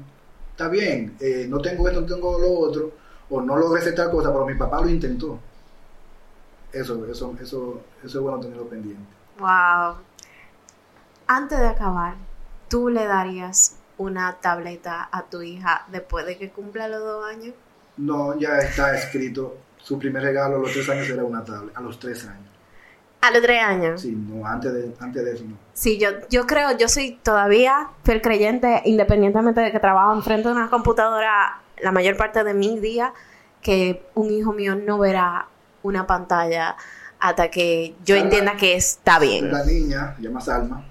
está 0.51 0.67
bien, 0.67 1.15
eh, 1.19 1.45
no 1.49 1.59
tengo 1.59 1.87
esto, 1.87 2.01
no 2.01 2.07
tengo 2.07 2.39
lo 2.39 2.51
otro, 2.59 2.91
o 3.29 3.41
no 3.41 3.55
logré 3.57 3.81
hacer 3.81 3.95
tal 3.95 4.11
cosa, 4.11 4.31
pero 4.31 4.45
mi 4.45 4.55
papá 4.55 4.81
lo 4.81 4.89
intentó. 4.89 5.39
Eso, 6.71 7.05
eso, 7.05 7.35
eso, 7.39 7.81
eso 8.03 8.17
es 8.17 8.23
bueno 8.23 8.39
tenerlo 8.39 8.67
pendiente. 8.67 9.03
Wow. 9.39 9.97
Antes 11.27 11.59
de 11.59 11.67
acabar, 11.67 12.15
¿tú 12.67 12.89
le 12.89 13.05
darías 13.05 13.75
una 13.97 14.37
tableta 14.41 15.07
a 15.11 15.23
tu 15.23 15.41
hija 15.41 15.85
después 15.91 16.25
de 16.25 16.37
que 16.37 16.49
cumpla 16.49 16.87
los 16.87 16.99
dos 16.99 17.25
años? 17.25 17.53
No, 17.97 18.37
ya 18.39 18.57
está 18.59 18.95
escrito. 18.95 19.57
Su 19.77 19.99
primer 19.99 20.23
regalo 20.23 20.55
a 20.55 20.59
los 20.59 20.71
tres 20.71 20.89
años 20.89 21.09
era 21.09 21.23
una 21.23 21.43
tablet. 21.43 21.75
A 21.75 21.81
los 21.81 21.99
tres 21.99 22.25
años. 22.25 22.49
A 23.21 23.31
los 23.31 23.41
tres 23.41 23.63
años. 23.63 24.01
Sí, 24.01 24.11
no, 24.11 24.45
antes 24.45 24.73
de, 24.73 24.93
antes 24.99 25.23
de 25.23 25.33
eso 25.33 25.43
no. 25.45 25.57
Sí, 25.73 25.97
yo, 25.97 26.09
yo 26.29 26.45
creo, 26.45 26.77
yo 26.77 26.87
soy 26.87 27.19
todavía 27.23 27.89
fiel 28.03 28.21
creyente, 28.21 28.81
independientemente 28.85 29.61
de 29.61 29.71
que 29.71 29.79
trabajo 29.79 30.13
enfrente 30.13 30.49
de 30.49 30.55
una 30.55 30.69
computadora 30.69 31.59
la 31.81 31.91
mayor 31.91 32.17
parte 32.17 32.43
de 32.43 32.53
mi 32.53 32.79
día, 32.79 33.13
que 33.61 34.05
un 34.15 34.31
hijo 34.31 34.53
mío 34.53 34.75
no 34.75 34.99
verá 34.99 35.47
una 35.83 36.07
pantalla 36.07 36.75
hasta 37.19 37.49
que 37.49 37.95
yo 38.03 38.15
Salma. 38.15 38.23
entienda 38.23 38.57
que 38.57 38.75
está 38.75 39.19
bien. 39.19 39.51
La 39.51 39.63
niña, 39.65 40.15
se 40.17 40.23
llama 40.23 40.41
Salma, 40.41 40.85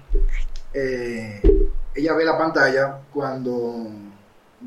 eh, 0.73 1.41
ella 1.95 2.13
ve 2.13 2.25
la 2.25 2.37
pantalla 2.37 2.99
cuando, 3.11 3.87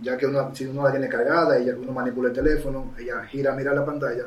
ya 0.00 0.16
que 0.16 0.26
uno, 0.26 0.54
si 0.54 0.66
uno 0.66 0.84
la 0.84 0.90
tiene 0.90 1.08
cargada, 1.08 1.56
ella, 1.58 1.74
uno 1.76 1.92
manipula 1.92 2.28
el 2.28 2.34
teléfono, 2.34 2.94
ella 2.98 3.24
gira 3.24 3.52
a 3.52 3.56
mirar 3.56 3.74
la 3.74 3.84
pantalla, 3.84 4.24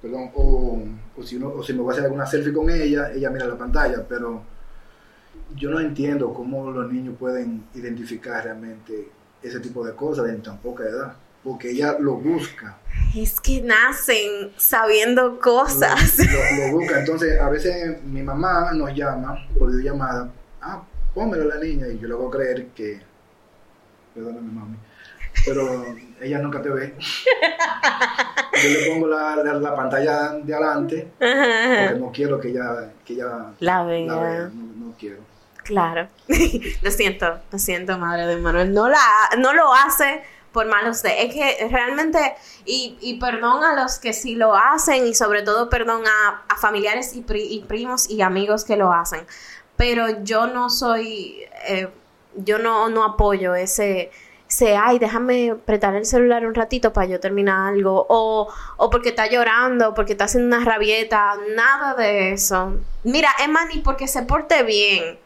perdón, 0.00 0.30
o, 0.34 0.82
o 1.16 1.22
si 1.22 1.36
uno, 1.36 1.48
o 1.48 1.62
si 1.62 1.72
me 1.72 1.80
voy 1.80 1.90
a 1.90 1.92
hacer 1.92 2.04
alguna 2.04 2.26
selfie 2.26 2.52
con 2.52 2.70
ella, 2.70 3.10
ella 3.12 3.30
mira 3.30 3.46
la 3.46 3.58
pantalla, 3.58 4.04
pero 4.08 4.42
yo 5.56 5.70
no 5.70 5.80
entiendo 5.80 6.32
cómo 6.32 6.70
los 6.70 6.92
niños 6.92 7.16
pueden 7.18 7.64
identificar 7.74 8.44
realmente 8.44 9.10
ese 9.42 9.60
tipo 9.60 9.84
de 9.84 9.94
cosas 9.94 10.28
en 10.28 10.42
tan 10.42 10.58
poca 10.58 10.84
edad, 10.84 11.14
porque 11.42 11.70
ella 11.70 11.96
lo 11.98 12.14
busca. 12.14 12.78
Es 13.16 13.40
que 13.40 13.62
nacen 13.62 14.52
sabiendo 14.56 15.38
cosas. 15.40 16.18
Lo, 16.18 16.66
lo 16.66 16.78
busca. 16.78 16.98
Entonces, 16.98 17.40
a 17.40 17.48
veces 17.48 18.02
mi 18.04 18.22
mamá 18.22 18.72
nos 18.72 18.94
llama 18.94 19.46
por 19.58 19.70
videollamada. 19.70 20.30
Ah, 20.60 20.82
pónmelo 21.14 21.44
a 21.44 21.54
la 21.56 21.60
niña. 21.62 21.86
Y 21.88 21.98
yo 21.98 22.08
le 22.08 22.14
hago 22.14 22.30
creer 22.30 22.66
que. 22.68 23.00
Perdóname, 24.14 24.52
mami. 24.52 24.76
Pero 25.44 25.84
ella 26.20 26.38
nunca 26.38 26.60
te 26.60 26.68
ve. 26.70 26.94
Yo 28.62 28.68
le 28.70 28.90
pongo 28.90 29.06
la, 29.06 29.36
la, 29.36 29.54
la 29.54 29.74
pantalla 29.74 30.30
de 30.42 30.52
adelante 30.54 31.08
porque 31.18 31.94
no 32.00 32.12
quiero 32.12 32.40
que 32.40 32.48
ella, 32.48 32.90
que 33.04 33.12
ella 33.14 33.52
La 33.60 33.84
vea. 33.84 34.06
la 34.06 34.20
vea. 34.20 34.50
No, 34.52 34.86
no 34.86 34.94
quiero. 34.98 35.18
Claro. 35.62 36.08
lo 36.82 36.90
siento, 36.90 37.38
lo 37.52 37.58
siento, 37.58 37.98
madre 37.98 38.26
de 38.26 38.36
Manuel. 38.36 38.72
No, 38.72 38.88
la, 38.88 38.98
no 39.38 39.52
lo 39.52 39.72
hace 39.74 40.22
por 40.52 40.66
mal 40.66 40.88
usted. 40.90 41.10
Es 41.18 41.32
que 41.34 41.68
realmente, 41.70 42.18
y, 42.64 42.96
y 43.00 43.20
perdón 43.20 43.62
a 43.62 43.80
los 43.80 43.98
que 44.00 44.12
sí 44.12 44.34
lo 44.34 44.56
hacen, 44.56 45.06
y 45.06 45.14
sobre 45.14 45.42
todo 45.42 45.68
perdón 45.68 46.02
a, 46.06 46.42
a 46.48 46.56
familiares 46.56 47.14
y, 47.14 47.20
pri- 47.20 47.46
y 47.48 47.60
primos 47.60 48.08
y 48.10 48.22
amigos 48.22 48.64
que 48.64 48.76
lo 48.76 48.92
hacen. 48.92 49.20
Pero 49.78 50.22
yo 50.24 50.46
no 50.48 50.68
soy, 50.68 51.36
eh, 51.66 51.88
yo 52.34 52.58
no, 52.58 52.90
no 52.90 53.04
apoyo 53.04 53.54
ese, 53.54 54.10
ese, 54.48 54.76
ay, 54.76 54.98
déjame 54.98 55.52
apretar 55.52 55.94
el 55.94 56.04
celular 56.04 56.44
un 56.44 56.54
ratito 56.54 56.92
para 56.92 57.06
yo 57.06 57.20
terminar 57.20 57.72
algo, 57.72 58.04
o, 58.08 58.52
o 58.76 58.90
porque 58.90 59.10
está 59.10 59.30
llorando, 59.30 59.94
porque 59.94 60.12
está 60.12 60.24
haciendo 60.24 60.54
una 60.54 60.64
rabieta, 60.64 61.34
nada 61.54 61.94
de 61.94 62.32
eso. 62.32 62.74
Mira, 63.04 63.30
Emma, 63.42 63.64
ni 63.66 63.78
porque 63.80 64.08
se 64.08 64.22
porte 64.22 64.62
bien, 64.64 65.18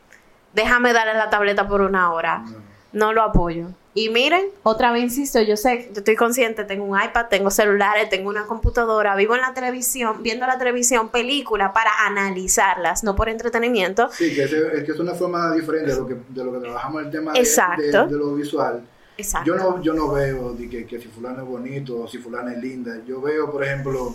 déjame 0.53 0.93
darle 0.93 1.15
la 1.15 1.31
tableta 1.31 1.67
por 1.67 1.81
una 1.81 2.13
hora. 2.13 2.45
No 2.93 3.13
lo 3.13 3.23
apoyo. 3.23 3.69
Y 3.95 4.09
miren, 4.09 4.47
otra 4.63 4.91
vez 4.91 5.03
insisto, 5.03 5.41
yo 5.43 5.55
sé, 5.57 5.89
yo 5.93 5.99
estoy 5.99 6.17
consciente, 6.17 6.65
tengo 6.65 6.85
un 6.85 6.99
iPad, 6.99 7.27
tengo 7.29 7.51
celulares, 7.51 8.09
tengo 8.09 8.31
una 8.31 8.47
computadora, 8.47 9.15
vivo 9.17 9.35
en 9.35 9.43
la 9.43 9.53
televisión, 9.53 10.23
viendo 10.23 10.47
la 10.47 10.57
televisión, 10.57 11.11
película 11.11 11.75
para 11.75 11.91
analizarlas, 12.07 13.05
no 13.05 13.15
por 13.15 13.29
entretenimiento. 13.29 14.09
Sí, 14.11 14.35
que, 14.35 14.45
es 14.45 14.51
que 14.85 14.93
es 14.93 14.99
una 14.99 15.13
forma 15.13 15.53
diferente 15.55 15.91
de 15.91 15.97
lo 15.99 16.07
que, 16.07 16.17
de 16.29 16.43
lo 16.45 16.53
que 16.55 16.61
trabajamos 16.61 17.03
el 17.03 17.11
tema 17.11 17.33
de, 17.35 17.41
Exacto. 17.41 17.83
de- 17.83 18.07
de 18.07 18.17
lo 18.17 18.35
visual. 18.35 18.83
Exacto. 19.19 19.47
Yo 19.47 19.57
no, 19.57 19.83
yo 19.83 19.93
no 19.93 20.11
veo 20.11 20.55
de 20.55 20.71
que, 20.71 20.87
que 20.87 20.99
si 20.99 21.09
fulano 21.09 21.43
es 21.43 21.47
bonito 21.49 22.01
o 22.01 22.09
si 22.09 22.17
fulana 22.17 22.53
es 22.53 22.59
linda. 22.63 22.97
Yo 23.07 23.21
veo, 23.21 23.51
por 23.53 23.63
ejemplo, 23.63 24.15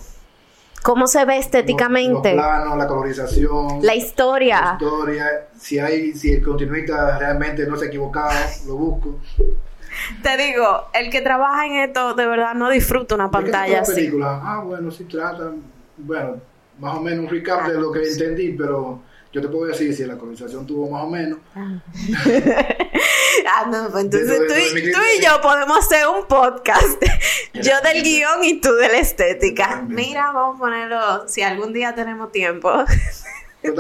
¿Cómo 0.82 1.06
se 1.06 1.24
ve 1.26 1.36
los, 1.36 1.46
estéticamente? 1.46 2.34
los 2.36 2.44
planos, 2.46 2.78
la 2.78 2.88
colorización, 2.88 3.80
la 3.84 3.94
historia. 3.94 4.62
la 4.62 4.74
historia. 4.74 5.48
Si 5.60 5.78
hay, 5.78 6.14
si 6.14 6.34
el 6.34 6.44
continuista 6.44 7.20
realmente 7.20 7.66
no 7.68 7.78
se 7.78 7.86
ha 7.86 7.88
equivocado, 7.90 8.32
lo 8.66 8.76
busco. 8.76 9.20
Te 10.24 10.38
digo, 10.38 10.88
el 10.94 11.10
que 11.10 11.22
trabaja 11.22 11.66
en 11.66 11.74
esto 11.90 12.14
de 12.14 12.26
verdad 12.28 12.54
no 12.56 12.70
disfruta 12.70 13.16
una 13.16 13.26
¿De 13.26 13.30
qué 13.30 13.42
pantalla 13.44 13.82
así. 13.82 13.94
película? 13.96 14.42
Ah, 14.44 14.62
bueno, 14.66 14.92
sí 14.92 15.04
tratan, 15.06 15.62
bueno, 15.98 16.38
más 16.80 16.96
o 16.98 17.02
menos 17.02 17.26
un 17.26 17.30
recap 17.30 17.68
de 17.68 17.80
lo 17.80 17.92
que 17.92 18.04
entendí, 18.08 18.54
pero 18.54 19.02
yo 19.32 19.42
te 19.42 19.48
puedo 19.48 19.66
decir 19.66 19.94
si 19.96 20.06
la 20.06 20.18
colorización 20.18 20.66
tuvo 20.66 20.90
más 20.90 21.04
o 21.04 21.10
menos. 21.10 21.40
Ah, 21.56 23.66
no, 23.72 23.90
pues 23.92 24.04
entonces 24.06 24.40
de- 24.40 24.48
tú, 24.48 24.54
y, 24.54 24.92
tú 24.92 25.00
y 25.18 25.24
yo 25.24 25.42
podemos 25.42 25.78
hacer 25.80 26.08
un 26.08 26.26
podcast. 26.28 27.02
yo 27.54 27.74
del 27.84 28.04
guion 28.04 28.44
y 28.44 28.62
tú 28.62 28.74
de 28.76 28.90
la 28.90 28.98
estética. 29.00 29.84
Mira, 29.88 30.32
vamos 30.32 30.58
a 30.58 30.60
ponerlo, 30.60 31.28
si 31.28 31.42
algún 31.42 31.74
día 31.74 31.96
tenemos 31.96 32.32
tiempo. 32.32 32.72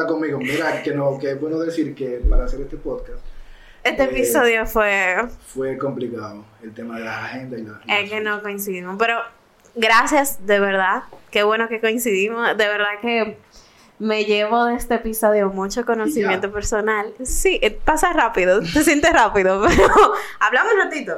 Conmigo, 0.07 0.37
mira, 0.39 0.81
que, 0.83 0.91
no, 0.93 1.17
que 1.17 1.31
es 1.31 1.39
bueno 1.39 1.59
decir 1.59 1.95
que 1.95 2.19
para 2.29 2.45
hacer 2.45 2.59
este 2.61 2.75
podcast 2.77 3.19
Este 3.89 4.03
Eh, 4.03 4.09
episodio 4.11 4.65
fue... 4.65 5.17
fue 5.53 5.77
complicado 5.77 6.45
el 6.61 6.73
tema 6.73 6.97
de 6.99 7.05
las 7.05 7.17
agendas 7.25 7.59
y 7.59 7.63
la... 7.63 7.99
Es 7.99 8.09
que 8.09 8.19
no 8.21 8.41
coincidimos, 8.41 8.95
pero 8.99 9.19
gracias, 9.75 10.45
de 10.45 10.59
verdad. 10.59 11.03
Qué 11.31 11.43
bueno 11.43 11.67
que 11.67 11.79
coincidimos. 11.81 12.45
De 12.57 12.67
verdad 12.67 12.99
que 13.01 13.37
me 13.99 14.25
llevo 14.25 14.65
de 14.65 14.75
este 14.75 14.95
episodio 14.95 15.49
mucho 15.49 15.85
conocimiento 15.85 16.51
personal. 16.51 17.13
Sí, 17.23 17.59
eh, 17.61 17.71
pasa 17.71 18.13
rápido, 18.13 18.63
se 18.63 18.83
siente 18.83 19.11
rápido, 19.11 19.61
pero 19.67 20.13
hablamos 20.39 20.73
un 20.73 20.79
ratito. 20.79 21.17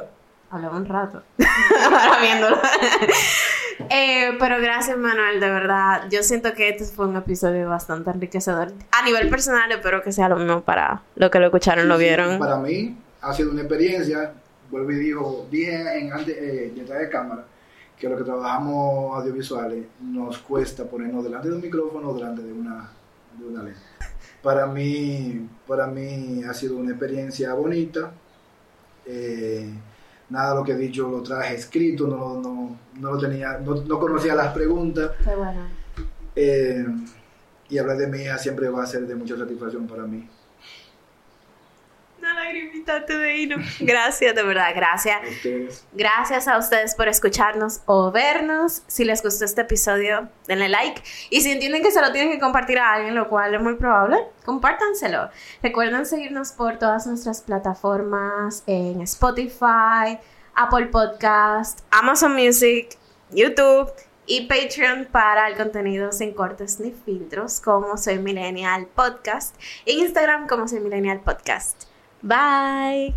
Hablamos 0.52 0.80
un 0.80 0.86
rato. 0.88 1.24
Ahora 1.84 2.20
viéndolo. 2.22 2.60
Eh, 3.90 4.36
pero 4.40 4.60
gracias, 4.60 4.98
Manuel, 4.98 5.40
de 5.40 5.50
verdad. 5.50 6.04
Yo 6.10 6.22
siento 6.24 6.54
que 6.54 6.70
este 6.70 6.86
fue 6.86 7.08
un 7.08 7.16
episodio 7.16 7.70
bastante 7.70 8.10
enriquecedor. 8.10 8.74
A 8.92 9.06
nivel 9.06 9.30
personal, 9.30 9.72
espero 9.72 10.04
que 10.04 10.12
sea 10.12 10.28
lo 10.30 10.36
mismo 10.36 10.62
para 10.62 11.02
los 11.16 11.30
que 11.30 11.40
lo 11.40 11.46
escucharon, 11.46 11.88
lo 11.88 11.98
vieron. 11.98 12.40
Para 12.40 12.58
mí 12.58 12.98
ha 13.22 13.34
sido 13.34 13.52
una 13.52 13.62
experiencia, 13.62 14.34
vuelvo 14.70 14.92
y 14.92 14.96
digo, 14.96 15.48
dije 15.50 16.00
en, 16.00 16.12
antes, 16.12 16.36
eh, 16.38 16.74
detrás 16.76 17.00
de 17.00 17.10
cámara, 17.10 17.46
que 17.98 18.10
lo 18.10 18.18
que 18.18 18.24
trabajamos 18.24 19.18
audiovisuales 19.18 19.86
nos 20.02 20.38
cuesta 20.40 20.86
ponernos 20.86 21.24
delante 21.24 21.50
de 21.50 21.56
un 21.56 21.62
micrófono 21.62 22.10
o 22.10 22.14
delante 22.14 22.42
de 22.42 22.52
una, 22.52 22.90
de 23.38 23.46
una 23.46 23.64
lente. 23.64 23.80
Para 24.42 24.68
mí, 24.68 25.48
para 25.68 25.88
mí 25.88 26.44
ha 26.44 26.54
sido 26.54 26.78
una 26.78 26.92
experiencia 26.92 27.54
bonita. 27.54 28.12
Eh, 29.06 29.70
nada 30.30 30.52
de 30.52 30.56
lo 30.60 30.64
que 30.64 30.72
he 30.74 30.78
dicho 30.78 31.10
lo 31.10 31.22
traje 31.24 31.56
escrito, 31.56 32.08
no, 32.08 32.40
no, 32.42 32.78
no 33.00 33.12
lo 33.14 33.18
tenía, 33.18 33.58
no, 33.60 33.76
no 33.76 34.00
conocía 34.00 34.36
las 34.36 34.54
preguntas. 34.54 35.12
Qué 35.24 35.36
bueno. 35.36 35.62
eh, 36.36 36.86
y 37.70 37.78
hablar 37.78 37.98
de 37.98 38.08
mi 38.08 38.20
hija 38.20 38.38
siempre 38.38 38.68
va 38.70 38.84
a 38.84 38.88
ser 38.88 39.06
de 39.06 39.16
mucha 39.16 39.38
satisfacción 39.38 39.86
para 39.88 40.04
mí. 40.04 40.28
Lagrimita 42.50 43.00
de 43.02 43.38
irnos. 43.38 43.78
Gracias, 43.80 44.34
de 44.34 44.42
verdad, 44.42 44.72
gracias. 44.76 45.20
Gracias 45.94 46.48
a 46.48 46.58
ustedes 46.58 46.96
por 46.96 47.08
escucharnos 47.08 47.82
o 47.86 48.12
vernos. 48.12 48.82
Si 48.88 49.06
les 49.06 49.22
gustó 49.22 49.46
este 49.46 49.62
episodio, 49.62 50.30
denle 50.48 50.68
like. 50.68 51.04
Y 51.30 51.42
si 51.42 51.52
entienden 51.52 51.84
que 51.84 51.92
se 51.92 52.02
lo 52.02 52.12
tienen 52.12 52.32
que 52.32 52.40
compartir 52.40 52.80
a 52.80 52.94
alguien, 52.94 53.14
lo 53.14 53.30
cual 53.30 53.54
es 53.54 53.62
muy 53.62 53.76
probable, 53.76 54.18
compártanselo. 54.46 55.30
Recuerden 55.62 56.08
seguirnos 56.08 56.52
por 56.52 56.80
todas 56.80 57.06
nuestras 57.06 57.42
plataformas 57.44 58.64
en 58.66 59.02
Spotify, 59.02 60.18
Apple 60.56 60.88
Podcast, 60.88 61.82
Amazon 61.92 62.34
Music, 62.34 62.98
YouTube 63.30 63.92
y 64.26 64.48
Patreon 64.48 65.08
para 65.12 65.48
el 65.48 65.56
contenido 65.56 66.12
sin 66.12 66.34
cortes 66.34 66.80
ni 66.80 66.92
filtros 66.92 67.60
como 67.60 67.96
Soy 67.96 68.18
Millennial 68.18 68.88
Podcast. 68.88 69.56
En 69.86 70.00
Instagram 70.00 70.48
como 70.48 70.68
Soy 70.68 70.80
Millennial 70.80 71.22
Podcast. 71.22 71.89
Bye. 72.24 73.14